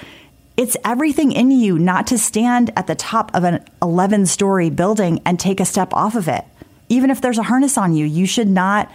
[0.57, 5.21] it's everything in you not to stand at the top of an 11 story building
[5.27, 6.45] and take a step off of it.
[6.89, 8.91] Even if there's a harness on you, you should not,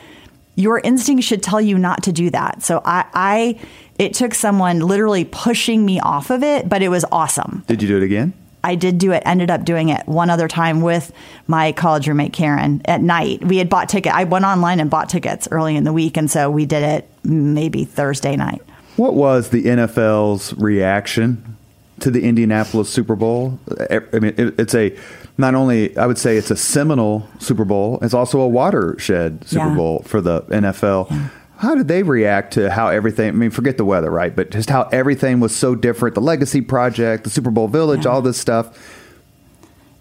[0.56, 2.64] your instinct should tell you not to do that.
[2.64, 3.60] So I, I
[4.00, 7.64] it took someone literally pushing me off of it, but it was awesome.
[7.68, 8.34] Did you do it again?
[8.66, 11.14] I did do it, ended up doing it one other time with
[11.46, 13.46] my college roommate, Karen, at night.
[13.46, 14.12] We had bought ticket.
[14.12, 16.18] I went online and bought tickets early in the week.
[16.18, 18.64] And so we did it maybe Thursday night.
[18.96, 21.58] What was the NFL's reaction
[22.00, 23.60] to the Indianapolis Super Bowl?
[23.92, 24.98] I mean, it's a
[25.38, 29.68] not only I would say it's a seminal Super Bowl, it's also a watershed Super
[29.68, 29.76] yeah.
[29.76, 31.12] Bowl for the NFL.
[31.12, 31.30] Yeah.
[31.58, 33.30] How did they react to how everything?
[33.30, 34.36] I mean, forget the weather, right?
[34.36, 36.16] But just how everything was so different.
[36.16, 38.12] The Legacy Project, the Super Bowl Village, yeah.
[38.12, 38.78] all this stuff.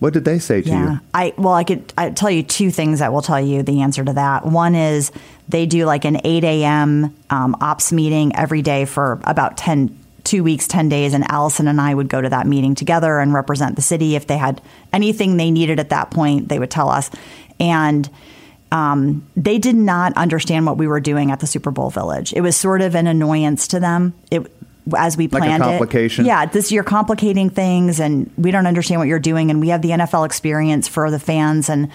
[0.00, 0.92] What did they say to yeah.
[0.92, 1.00] you?
[1.14, 4.04] I well, I could I tell you two things that will tell you the answer
[4.04, 4.44] to that.
[4.44, 5.12] One is
[5.48, 7.14] they do like an eight a.m.
[7.30, 11.80] Um, ops meeting every day for about 10, two weeks, ten days, and Allison and
[11.80, 14.16] I would go to that meeting together and represent the city.
[14.16, 14.60] If they had
[14.92, 17.10] anything they needed at that point, they would tell us.
[17.60, 18.10] And
[18.72, 22.32] um, they did not understand what we were doing at the Super Bowl Village.
[22.32, 24.14] It was sort of an annoyance to them.
[24.30, 24.50] It
[24.96, 26.24] as we planned like complication.
[26.24, 26.28] it.
[26.28, 29.82] Yeah, this you're complicating things, and we don't understand what you're doing, and we have
[29.82, 31.90] the NFL experience for the fans, and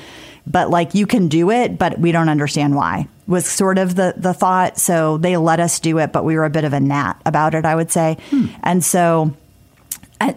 [0.48, 3.08] but like you can do it, but we don't understand why.
[3.28, 4.80] Was sort of the the thought.
[4.80, 7.54] So they let us do it, but we were a bit of a gnat about
[7.54, 8.48] it, I would say, hmm.
[8.64, 9.34] and so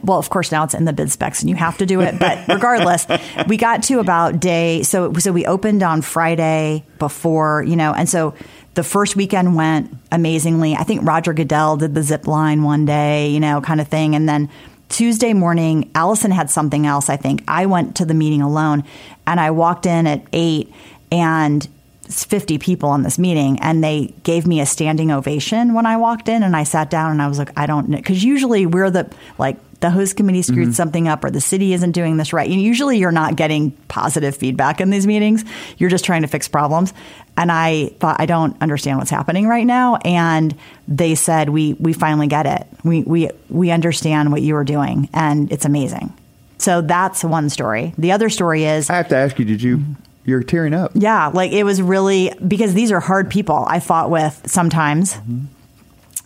[0.02, 2.18] well, of course, now it's in the bid specs and you have to do it.
[2.18, 3.06] But regardless,
[3.48, 4.82] we got to about day.
[4.82, 8.34] So, so we opened on Friday before, you know, and so
[8.74, 10.74] the first weekend went amazingly.
[10.74, 14.14] I think Roger Goodell did the zip line one day, you know, kind of thing.
[14.14, 14.48] And then
[14.88, 17.42] Tuesday morning, Allison had something else, I think.
[17.48, 18.84] I went to the meeting alone
[19.26, 20.72] and I walked in at eight
[21.10, 21.66] and
[22.08, 26.28] 50 people on this meeting and they gave me a standing ovation when I walked
[26.28, 28.00] in and I sat down and I was like, I don't know.
[28.02, 30.72] Cause usually we're the, like, the host committee screwed mm-hmm.
[30.72, 32.48] something up or the city isn't doing this right.
[32.48, 35.44] And usually you're not getting positive feedback in these meetings.
[35.76, 36.94] You're just trying to fix problems.
[37.36, 39.96] And I thought I don't understand what's happening right now.
[39.96, 40.56] And
[40.88, 42.66] they said we we finally get it.
[42.84, 46.14] We we we understand what you were doing and it's amazing.
[46.58, 47.92] So that's one story.
[47.98, 49.82] The other story is I have to ask you, did you
[50.24, 50.92] you're tearing up.
[50.94, 55.46] Yeah, like it was really because these are hard people I fought with sometimes mm-hmm.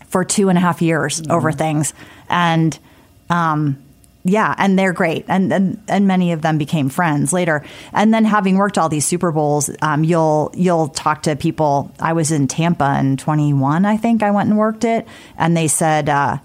[0.09, 1.33] for two and a half years mm-hmm.
[1.33, 1.95] over things.
[2.29, 2.79] And
[3.31, 3.83] um,
[4.25, 7.65] yeah, and they're great, and, and and many of them became friends later.
[7.93, 11.93] And then having worked all these Super Bowls, um, you'll you'll talk to people.
[12.01, 15.07] I was in Tampa in 21, I think I went and worked it,
[15.39, 16.09] and they said.
[16.09, 16.39] Uh,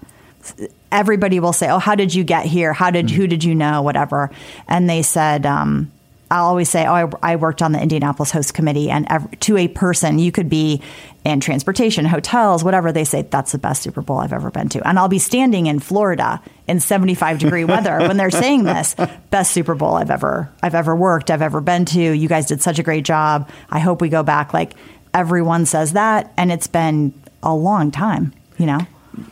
[0.90, 2.72] everybody will say, "Oh, how did you get here?
[2.72, 3.16] How did mm-hmm.
[3.16, 3.82] who did you know?
[3.82, 4.30] Whatever."
[4.66, 5.91] And they said, um,
[6.32, 9.06] I'll always say, oh, I, I worked on the Indianapolis host committee, and
[9.40, 10.80] to a person, you could be
[11.26, 12.90] in transportation, hotels, whatever.
[12.90, 15.66] They say that's the best Super Bowl I've ever been to, and I'll be standing
[15.66, 18.96] in Florida in 75 degree weather when they're saying this
[19.30, 22.00] best Super Bowl I've ever I've ever worked, I've ever been to.
[22.00, 23.50] You guys did such a great job.
[23.68, 24.54] I hope we go back.
[24.54, 24.72] Like
[25.12, 27.12] everyone says that, and it's been
[27.42, 28.32] a long time.
[28.56, 28.80] You know,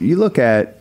[0.01, 0.77] You look at.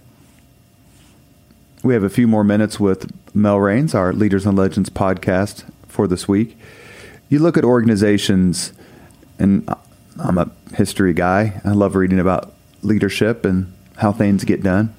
[1.82, 5.64] We have a few more minutes with Mel Raines, our Leaders and Legends podcast
[6.00, 6.58] for this week.
[7.28, 8.72] You look at organizations,
[9.38, 9.68] and
[10.18, 11.60] I'm a history guy.
[11.66, 14.96] I love reading about leadership and how things get done.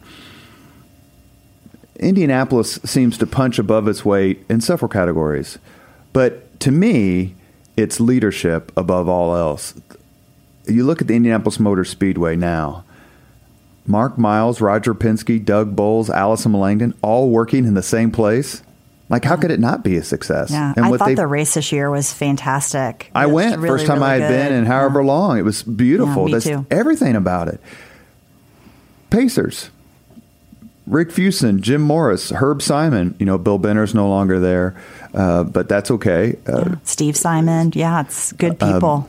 [1.98, 5.56] Indianapolis seems to punch above its weight in several categories,
[6.12, 7.34] but to me,
[7.78, 9.72] it's leadership above all else.
[10.66, 12.84] You look at the Indianapolis Motor Speedway now.
[13.86, 18.62] Mark Miles, Roger Penske, Doug Boles, Allison Melangton, all working in the same place.
[19.10, 20.50] Like, how could it not be a success?
[20.50, 20.72] yeah.
[20.76, 23.10] And I thought the race this year was fantastic.
[23.14, 24.58] I went really, first time really I had been good.
[24.60, 25.06] in however Yeah.
[25.08, 25.38] long.
[25.38, 26.22] It was beautiful.
[26.22, 26.66] Yeah, me That's too.
[26.70, 27.60] everything about it.
[29.10, 29.70] Pacers.
[30.86, 33.14] Rick Fuson, Jim Morris, Herb Simon.
[33.18, 34.76] You know, Bill Benner's no longer there,
[35.14, 36.36] uh, but that's okay.
[36.46, 37.72] Uh, Steve Simon.
[37.74, 39.08] Yeah, it's good people.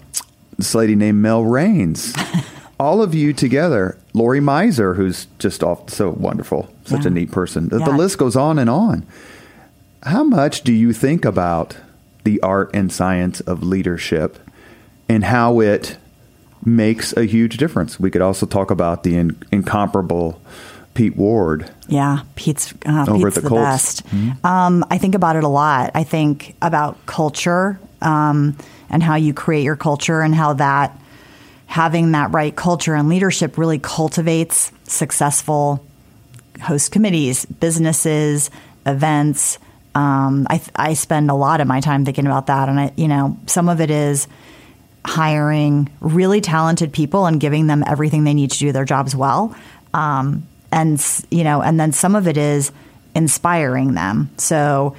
[0.58, 2.14] This lady named Mel Raines.
[2.80, 3.98] All of you together.
[4.14, 7.08] Lori Miser, who's just off so wonderful, such Yeah.
[7.08, 7.70] a neat person.
[7.70, 9.06] The, the list goes on and on.
[10.04, 11.78] How much do you think about
[12.24, 14.38] the art and science of leadership
[15.08, 15.98] and how it
[16.66, 18.00] makes a huge difference?
[18.00, 20.42] We could also talk about the in, incomparable
[20.94, 21.70] Pete Ward.
[21.88, 24.02] Yeah, Pete's uh, Over Pete's the the, Colts.
[24.02, 24.30] Mm-hmm.
[24.30, 24.46] best.
[24.46, 25.92] Um, I think about it a lot.
[25.94, 28.58] I think about culture um,
[28.90, 30.98] and how you create your culture and how that
[31.68, 35.86] having that right culture and leadership really cultivates successful
[36.62, 38.50] host committees, businesses,
[38.86, 39.58] events.
[39.94, 43.08] Um, I, I spend a lot of my time thinking about that, and I, you
[43.08, 44.28] know, some of it is
[45.06, 49.56] hiring really talented people and giving them everything they need to do their jobs well.
[49.94, 52.72] Um, and you know, and then some of it is
[53.14, 54.30] inspiring them.
[54.38, 54.96] So,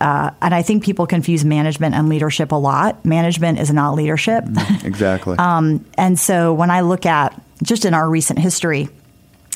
[0.00, 3.04] uh, and I think people confuse management and leadership a lot.
[3.04, 4.44] Management is not leadership.
[4.84, 5.38] Exactly.
[5.38, 8.88] Um, and so when I look at just in our recent history,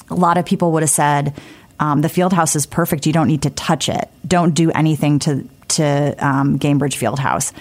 [0.09, 1.35] a lot of people would have said,
[1.79, 3.07] um, the field house is perfect.
[3.07, 4.09] You don't need to touch it.
[4.27, 7.53] Don't do anything to to um, Gainbridge Field House.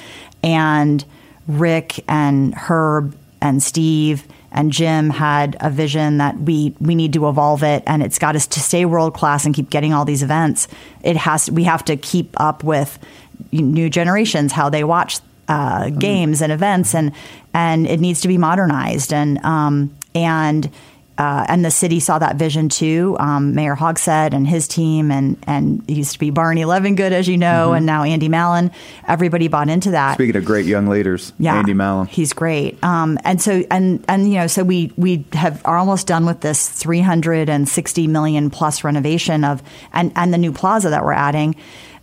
[0.44, 1.04] And
[1.48, 7.28] Rick and Herb and Steve and Jim had a vision that we we need to
[7.28, 10.24] evolve it, and it's got us to stay world class and keep getting all these
[10.24, 10.68] events.
[11.04, 12.98] It has we have to keep up with
[13.52, 17.12] new generations how they watch uh, games and events, and
[17.54, 20.72] and it needs to be modernized and um, and
[21.18, 23.16] uh, and the city saw that vision too.
[23.20, 27.28] Um, Mayor Hogsett and his team, and and it used to be Barney Levengood, as
[27.28, 28.72] you know, and now Andy Mallon.
[29.08, 30.16] Everybody bought into that.
[30.16, 32.08] Speaking of great young leaders, Yeah, Andy Mallon.
[32.08, 32.84] He's great.
[32.84, 36.42] Um, and so and and you know, so we we have are almost done with
[36.42, 39.64] this 360 million plus renovation of
[39.94, 41.56] and and the new plaza that we're adding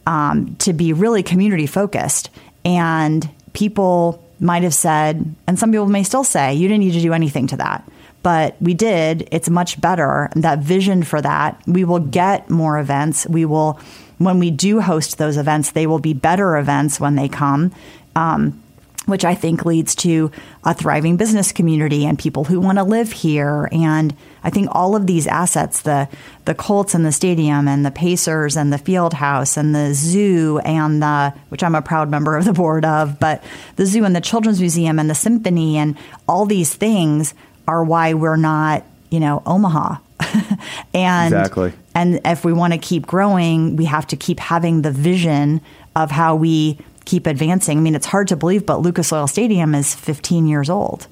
[0.06, 2.30] um, to be really community focused.
[2.64, 7.00] And people might have said, and some people may still say, you didn't need to
[7.00, 7.88] do anything to that.
[8.22, 9.28] But we did.
[9.32, 10.30] It's much better.
[10.36, 13.26] That vision for that, we will get more events.
[13.28, 13.80] We will,
[14.18, 17.72] when we do host those events, they will be better events when they come.
[18.14, 18.62] Um,
[19.06, 20.30] which I think leads to
[20.64, 23.68] a thriving business community and people who want to live here.
[23.72, 24.14] And
[24.44, 26.08] I think all of these assets, the
[26.44, 30.60] the Colts and the stadium and the Pacers and the field house and the zoo
[30.64, 33.42] and the which I'm a proud member of the board of, but
[33.76, 35.96] the zoo and the children's museum and the symphony and
[36.28, 37.34] all these things
[37.68, 39.96] are why we're not, you know, Omaha.
[40.94, 41.72] and Exactly.
[41.94, 45.60] and if we want to keep growing, we have to keep having the vision
[45.96, 47.78] of how we keep advancing.
[47.78, 51.06] I mean, it's hard to believe, but Lucas Oil Stadium is 15 years old,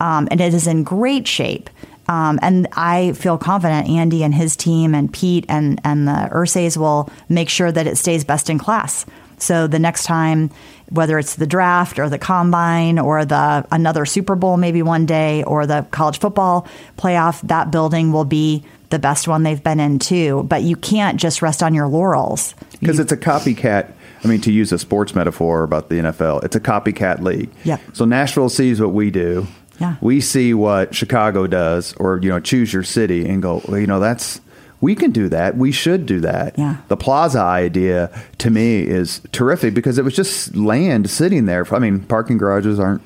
[0.00, 1.70] um, and it is in great shape.
[2.08, 6.76] Um, and I feel confident Andy and his team and Pete and and the Irsays
[6.76, 9.06] will make sure that it stays best in class.
[9.42, 10.50] So the next time,
[10.90, 15.42] whether it's the draft or the combine or the another Super Bowl maybe one day
[15.44, 16.66] or the college football
[16.98, 20.42] playoff, that building will be the best one they've been in too.
[20.48, 22.54] But you can't just rest on your laurels.
[22.78, 23.92] Because it's a copycat.
[24.22, 27.50] I mean, to use a sports metaphor about the NFL, it's a copycat league.
[27.64, 27.78] Yeah.
[27.94, 29.46] So Nashville sees what we do.
[29.78, 29.96] Yeah.
[30.02, 33.62] We see what Chicago does, or you know, choose your city and go.
[33.66, 34.40] Well, you know, that's
[34.80, 35.56] we can do that.
[35.56, 36.58] We should do that.
[36.58, 36.76] Yeah.
[36.88, 41.66] The Plaza idea to me is terrific because it was just land sitting there.
[41.74, 43.02] I mean, parking garages aren't.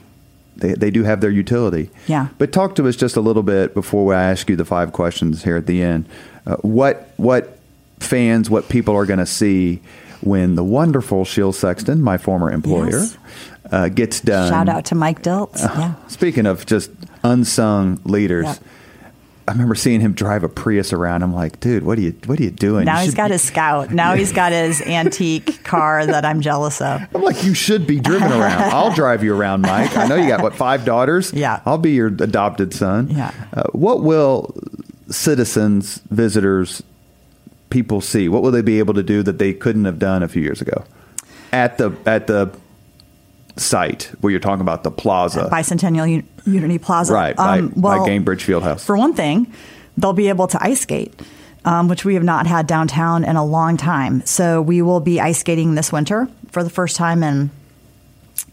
[0.57, 1.91] They, they do have their utility.
[2.07, 2.29] Yeah.
[2.39, 5.43] But talk to us just a little bit before I ask you the five questions
[5.43, 6.07] here at the end.
[6.47, 7.59] Uh, what what
[7.99, 9.81] fans, what people are going to see
[10.21, 13.19] when the wonderful Shiel Sexton, my former employer, Yes.
[13.73, 14.51] uh, gets done.
[14.53, 15.59] Shout out to Mike Dilts.
[15.61, 15.95] yeah.
[16.07, 16.91] Speaking of just
[17.25, 18.55] unsung leaders, Yeah.
[19.47, 21.23] I remember seeing him drive a Prius around.
[21.23, 22.87] I'm like, dude, what are you what are you doing?
[22.87, 23.91] Now You he's got be- his scout.
[23.91, 27.03] Now he's got his antique car that I'm jealous of.
[27.15, 28.63] I'm like, you should be driven around.
[28.73, 29.95] I'll drive you around, Mike.
[29.97, 31.33] I know you got what five daughters.
[31.33, 31.61] Yeah.
[31.67, 33.11] I'll be your adopted son.
[33.11, 33.33] Yeah.
[33.53, 34.55] Uh, what will
[35.11, 36.83] citizens, visitors,
[37.71, 38.29] people see?
[38.29, 40.61] What will they be able to do that they couldn't have done a few years
[40.63, 40.85] ago
[41.53, 42.51] at the at the
[43.57, 45.49] site where you're talking about the plaza?
[45.51, 47.13] Bicentennial Unity Plaza.
[47.15, 47.37] right.
[47.37, 48.85] By, Um, by well, Gainbridge Fieldhouse.
[48.85, 49.53] For one thing,
[49.97, 51.15] they'll be able to ice skate,
[51.65, 54.23] um, which we have not had downtown in a long time.
[54.25, 57.51] So we will be ice skating this winter for the first time in,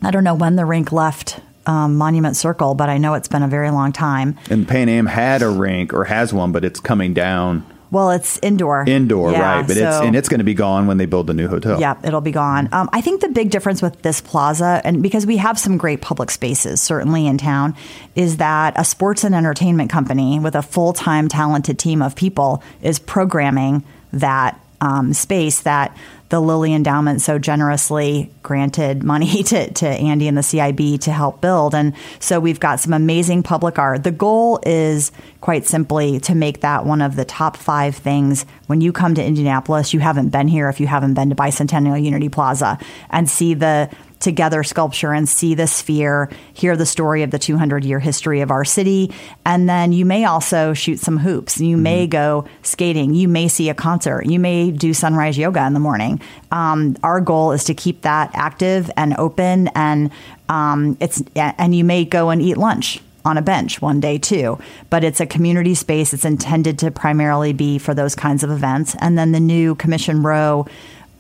[0.02, 3.44] I don't know when the rink left um, Monument Circle, but I know it's been
[3.44, 4.38] a very long time.
[4.50, 8.40] and Pan Am had a rink or has one, but it's coming down Well, it's
[8.40, 8.86] indoor.
[8.88, 9.68] indoor, Yeah, right?
[9.68, 11.80] But it's and it's going to be gone when they build the new hotel.
[11.80, 12.70] Yeah, it'll be gone.
[12.72, 16.02] Um, I think the big difference with this plaza, and because we have some great
[16.02, 17.76] public spaces, certainly in town,
[18.16, 22.64] is that a sports and entertainment company with a full time talented team of people
[22.82, 23.84] is programming
[24.14, 25.96] that um, space that
[26.32, 31.42] the Lilly Endowment so generously granted money to, to Andy and the CIB to help
[31.42, 31.76] build.
[31.76, 34.04] And so we've got some amazing public art.
[34.04, 35.12] The goal is
[35.42, 39.24] quite simply to make that one of the top five things when you come to
[39.24, 39.94] Indianapolis.
[39.94, 42.80] You haven't been here if you haven't been to Bicentennial Unity Plaza
[43.10, 43.90] and see the
[44.22, 48.52] together sculpture and see the sphere, hear the story of the 200 year history of
[48.52, 49.14] our city.
[49.46, 51.60] And then you may also shoot some hoops.
[51.60, 53.14] You may go skating.
[53.14, 54.26] You may see a concert.
[54.26, 56.22] You may do sunrise yoga in the morning.
[56.52, 60.12] Um, our goal is to keep that active and open and
[60.50, 64.60] um, it's and you may go and eat lunch on a bench one day too.
[64.90, 66.14] But it's a community space.
[66.14, 68.96] It's intended to primarily be for those kinds of events.
[69.00, 70.66] And then the new Commission Row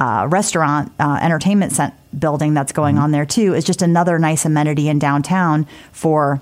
[0.02, 4.46] uh, restaurant uh, entertainment cent- building that's going on there too is just another nice
[4.46, 6.42] amenity in downtown for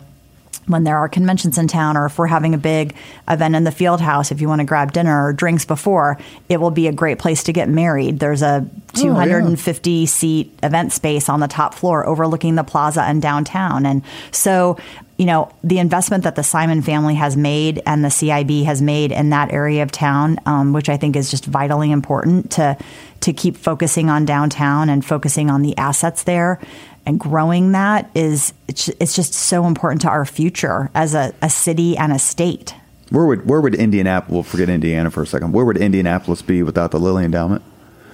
[0.66, 2.96] when there are conventions in town or if we're having a big
[3.28, 6.62] event in the field house if you want to grab dinner or drinks before it
[6.62, 8.20] will be a great place to get married.
[8.20, 13.86] There's a 250 seat event space on the top floor overlooking the plaza and downtown.
[13.86, 14.78] And so
[15.18, 19.12] you know the investment that the simon family has made and the cib has made
[19.12, 22.78] in that area of town um, which i think is just vitally important to
[23.22, 26.60] to keep focusing on downtown and focusing on the assets there
[27.06, 31.98] and growing that is it's, just so important to our future as a, a city
[31.98, 32.76] and a state.
[33.10, 34.32] Where would where would Indianapolis?
[34.32, 35.52] We'll forget Indiana for a second.
[35.52, 37.64] Where would Indianapolis be without the Lilly Endowment?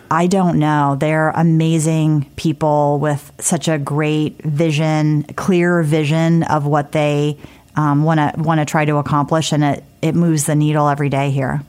[0.10, 0.96] I don't know.
[0.98, 7.38] They're amazing people with such a great vision, clear vision of what they
[7.76, 11.32] want to want to try to accomplish, and it it moves the needle every day
[11.32, 11.62] here.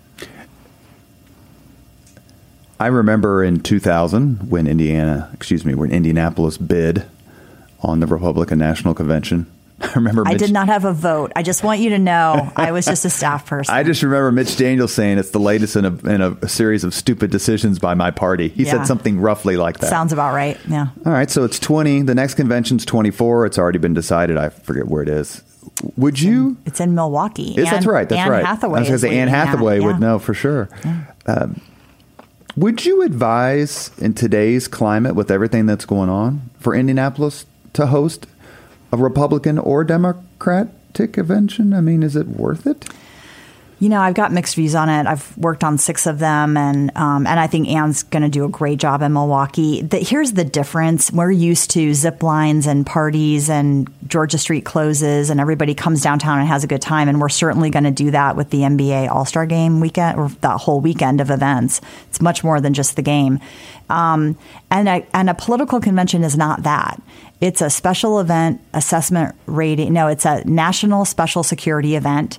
[2.79, 7.05] I remember in 2000 when Indiana, excuse me, when Indianapolis bid
[7.81, 9.47] on the Republican National Convention.
[9.81, 11.33] I remember I did not have a vote.
[11.37, 13.74] I just want you to know I was just a staff person.
[13.74, 16.95] I just remember Mitch Daniels saying it's the latest in a, in a, series of
[16.95, 18.49] stupid decisions by my party.
[18.49, 18.72] He Yeah.
[18.72, 19.91] said something roughly like that.
[19.91, 20.59] Sounds about right.
[20.68, 20.89] Yeah.
[21.05, 22.03] All right, so it's 20.
[22.03, 23.47] The next convention's 24.
[23.47, 24.39] It's already been decided.
[24.39, 25.43] I forget where it is.
[25.97, 26.57] Would you?
[26.64, 27.55] It's in Milwaukee.
[27.57, 28.09] Yes, that's right.
[28.09, 28.45] That's Anne right.
[28.45, 28.79] Hathaway.
[28.79, 29.29] I was going to say Anne.
[29.29, 30.70] Hathaway would know for sure.
[31.27, 31.61] Um,
[32.57, 37.44] would you advise in today's climate, with everything that's going on, for Indianapolis
[37.74, 38.26] to host
[38.92, 41.74] a Republican or Democratic convention?
[41.74, 42.88] I mean, is it worth it?
[43.79, 45.07] You know, I've got mixed views on it.
[45.07, 48.47] I've worked on six of them, and um, and I think Anne's going to do
[48.47, 49.83] a great job in Milwaukee.
[49.83, 55.29] The, here's the difference: we're used to zip lines and parties, and Georgia Street closes,
[55.29, 57.07] and everybody comes downtown and has a good time.
[57.11, 60.31] And we're certainly going to do that with the NBA All Star Game weekend, or
[60.41, 61.83] that whole weekend of events.
[62.09, 63.41] It's much more than just the game.
[63.91, 64.39] Um,
[64.70, 67.01] and a, and a political convention is not that.
[67.41, 69.93] It's a special event assessment rating.
[69.93, 72.39] No, it's a national special security event.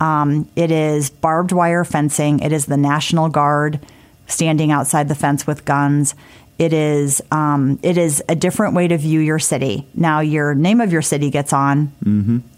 [0.00, 2.40] Um, it is barbed wire fencing.
[2.40, 3.80] It is the National Guard
[4.26, 6.14] standing outside the fence with guns.
[6.58, 9.86] It is um, it is a different way to view your city.
[9.94, 11.92] Now, your name of your city gets on,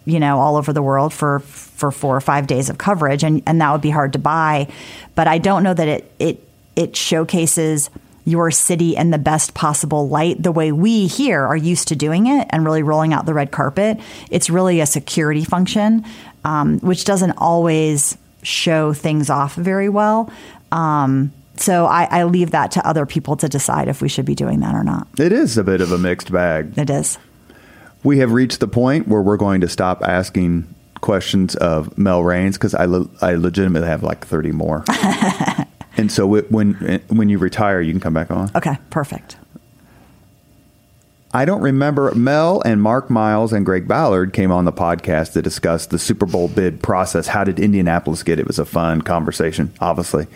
[0.07, 3.43] you know, all over the world for for four or five days of coverage, and,
[3.47, 4.69] and that would be hard to buy.
[5.15, 7.91] But I don't know that it it it showcases
[8.25, 12.27] your city in the best possible light, the way we here are used to doing
[12.27, 13.99] it and really rolling out the red carpet.
[14.31, 16.05] It's really a security function,
[16.45, 20.31] um, which doesn't always show things off very well.
[20.73, 24.35] Um, so I, I leave that to other people to decide if we should be
[24.35, 25.09] doing that or not.
[25.19, 26.79] It is a bit of a mixed bag.
[26.79, 27.19] It is.
[28.03, 32.57] We have reached the point where we're going to stop asking questions of Mel Raines
[32.57, 34.85] because I, le- I legitimately have like 30 more.
[35.97, 38.51] And so it, when when you retire, you can come back on.
[38.55, 39.37] Okay, perfect.
[41.33, 45.43] I don't remember Mel and Mark Miles and Greg Ballard came on the podcast to
[45.43, 47.29] discuss the Super Bowl bid process.
[47.29, 48.43] How did Indianapolis get it?
[48.43, 50.27] It was a fun conversation, obviously.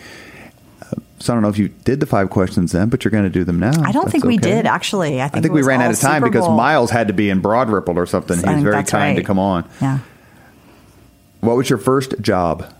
[0.81, 3.25] Uh, so I don't know if you did the five questions then, but you're going
[3.25, 3.71] to do them now.
[3.71, 4.51] I don't That's think we okay.
[4.51, 5.21] did actually.
[5.21, 7.41] I think, I think we ran out of time because Miles had to be in
[7.41, 8.37] Broad Ripple or something.
[8.37, 9.69] He I was very kind to come on.
[9.81, 9.99] Yeah.
[11.41, 12.73] What was your first job?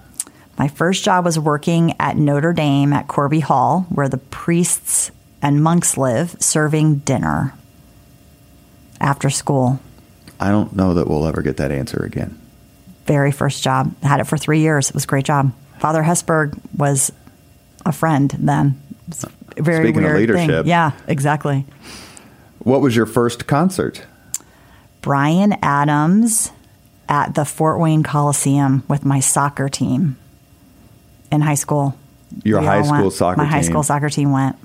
[0.57, 5.11] My first job was working at Notre Dame at Corby Hall, where the priests
[5.41, 7.53] and monks live, serving dinner
[8.99, 9.79] after school.
[10.39, 12.39] I don't know that we'll ever get that answer again.
[13.05, 13.93] Very first job.
[14.01, 14.89] Had it for three years.
[14.89, 15.53] It was a great job.
[15.79, 17.11] Father Hesburgh was
[17.85, 18.81] a friend then.
[19.01, 19.23] It was
[19.57, 20.37] a very Speaking of weird thing.
[20.47, 20.65] leadership.
[20.65, 21.65] Yeah, exactly.
[22.59, 24.03] What was your first concert?
[25.01, 26.51] Bryan Adams
[27.07, 30.17] at the Fort Wayne Coliseum with my soccer team
[31.31, 31.95] in high school.
[32.43, 33.13] Your We high school went.
[33.13, 34.55] soccer My high school soccer team went.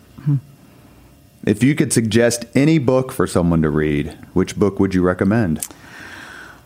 [1.47, 5.67] If you could suggest any book for someone to read, which book would you recommend?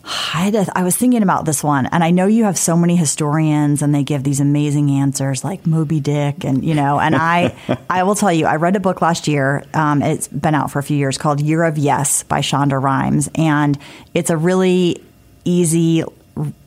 [0.07, 3.81] I, I was thinking about this one, and I know you have so many historians,
[3.81, 7.01] and they give these amazing answers like Moby Dick, and you know.
[7.01, 7.55] And I,
[7.91, 9.64] I will tell you, I read a book last year.
[9.72, 13.31] Um, it's been out for a few years called Year of Yes by Shonda Rhimes,
[13.35, 13.79] and
[14.12, 15.03] it's a really
[15.45, 16.05] easy.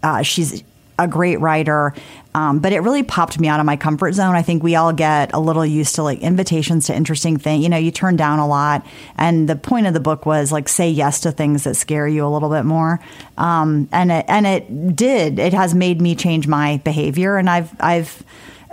[0.02, 0.64] Uh, she's
[0.98, 1.94] a great writer,
[2.38, 4.36] um, but it really popped me out of my comfort zone.
[4.36, 7.64] I think we all get a little used to like invitations to interesting things.
[7.64, 8.86] You know, you turn down a lot,
[9.18, 12.24] and the point of the book was like say yes to things that scare you
[12.24, 13.00] a little bit more.
[13.40, 15.40] Um, and it, and it did.
[15.40, 18.24] It has made me change my behavior, and I've I've.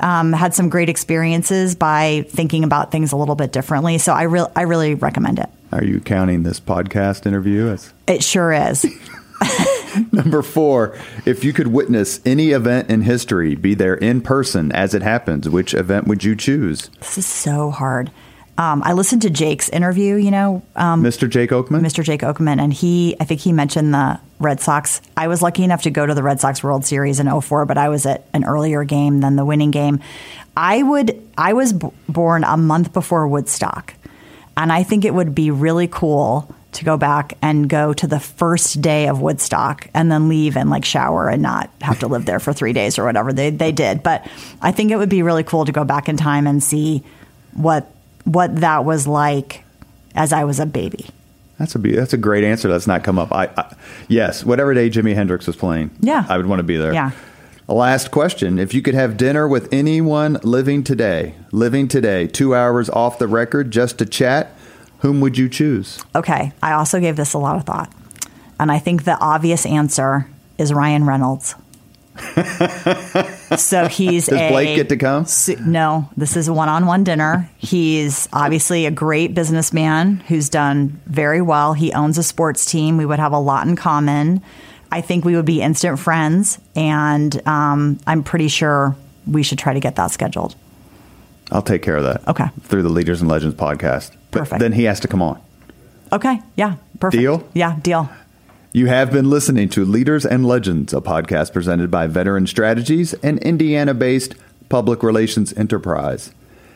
[0.00, 3.98] Um, had some great experiences by thinking about things a little bit differently.
[3.98, 5.48] So I really, I really recommend it.
[5.70, 8.84] Are you counting this podcast interview as It sure is.
[10.12, 10.98] number four?
[11.24, 15.48] If you could witness any event in history, be there in person as it happens,
[15.48, 16.88] which event would you choose?
[17.00, 18.10] This is so hard.
[18.56, 21.28] Um, I listened to Jake's interview, you know, um, Mr.
[21.28, 21.80] Jake Oakman?
[21.80, 22.04] Mr.
[22.04, 25.02] Jake Oakman, and he, I think he mentioned the Red Sox.
[25.16, 27.78] I was lucky enough to go to the Red Sox World Series in 04, but
[27.78, 29.98] I was at an earlier game than the winning game.
[30.56, 33.94] I would, I was b- born a month before Woodstock,
[34.56, 38.20] and I think it would be really cool to go back and go to the
[38.20, 42.26] first day of Woodstock and then leave and like shower and not have to live
[42.26, 44.02] there for three days or whatever they, they did.
[44.02, 44.26] But
[44.60, 47.02] I think it would be really cool to go back in time and see
[47.52, 47.90] what
[48.24, 49.64] what that was like
[50.14, 51.06] as I was a baby.
[51.58, 52.68] That's a be- that's a great answer.
[52.68, 53.32] That's not come up.
[53.32, 53.76] I, I
[54.08, 55.90] yes, whatever day Jimi Hendrix was playing.
[56.00, 56.26] Yeah.
[56.28, 56.92] I would want to be there.
[56.92, 57.12] Yeah.
[57.68, 62.90] Last question: If you could have dinner with anyone living today, living today, two hours
[62.90, 64.52] off the record, just to chat,
[64.98, 66.02] whom would you choose?
[66.14, 67.92] Okay, I also gave this a lot of thought.
[68.58, 70.28] And I think the obvious answer
[70.58, 71.54] is Ryan Reynolds.
[73.56, 75.24] so he's Does a, Blake get to come?
[75.24, 77.50] su- No, this is a one-on-one dinner.
[77.58, 81.72] He's obviously a great businessman who's done very well.
[81.72, 82.96] He owns a sports team.
[82.98, 84.42] We would have a lot in common.
[84.92, 88.94] I think we would be instant friends, and um, I'm pretty sure
[89.26, 90.54] we should try to get that scheduled.
[91.50, 92.26] I'll take care of that.
[92.28, 92.46] Okay.
[92.62, 94.12] Through the Leaders and Legends podcast.
[94.38, 94.60] Perfect.
[94.60, 95.40] then he has to come on.
[96.12, 97.20] Okay, yeah, perfect.
[97.20, 97.48] Deal?
[97.54, 98.08] Yeah, deal.
[98.72, 103.38] You have been listening to Leaders and Legends, a podcast presented by Veteran Strategies, an
[103.38, 104.34] Indiana based
[104.68, 106.32] public relations enterprise,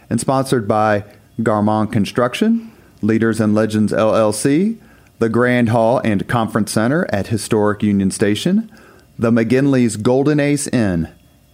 [0.08, 1.04] and sponsored by
[1.40, 2.70] Garmong Construction,
[3.02, 4.78] Leaders and Legends LLC,
[5.18, 8.70] the Grand Hall and Conference Center at Historic Union Station,
[9.18, 11.08] the McGinley's Golden Ace Inn,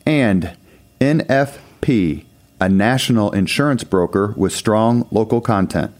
[0.04, 0.54] and
[1.00, 2.24] NFP,
[2.64, 5.92] a national insurance broker with strong local content.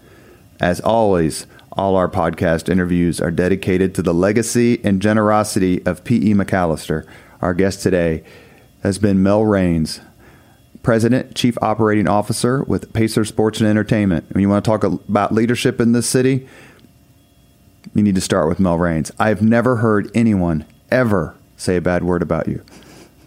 [0.59, 6.33] As always, all our podcast interviews are dedicated to the legacy and generosity of P.E.
[6.33, 7.07] MacAllister.
[7.43, 8.25] Our guest today
[8.83, 10.01] has been Mel Raines,
[10.83, 14.25] President, Chief Operating Officer with Pacer Sports and Entertainment.
[14.33, 16.49] When you want to talk about leadership in this city,
[17.95, 19.13] you need to start with Mel Raines.
[19.19, 22.65] I've never heard anyone ever say a bad word about you.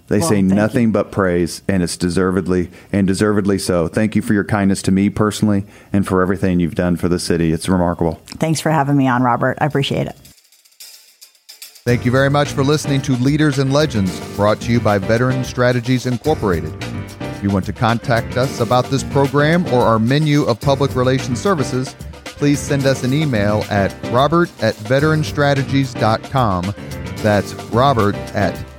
[0.08, 0.92] They Well, say nothing you.
[0.94, 3.88] but praise, and it's deservedly and deservedly so.
[3.88, 7.20] Thank you for your kindness to me personally, and for everything you've done for the
[7.20, 7.52] city.
[7.52, 8.22] It's remarkable.
[8.38, 9.58] Thanks for having me on, Robert.
[9.60, 10.16] I appreciate it.
[11.86, 15.44] Thank you very much for listening to Leaders and Legends, brought to you by Veteran
[15.46, 16.74] Strategies Incorporated.
[17.22, 21.40] If you want to contact us about this program or our menu of public relations
[21.40, 26.74] services, please send us an email at robert at veteranstrategies.com.
[27.18, 28.54] That's robert at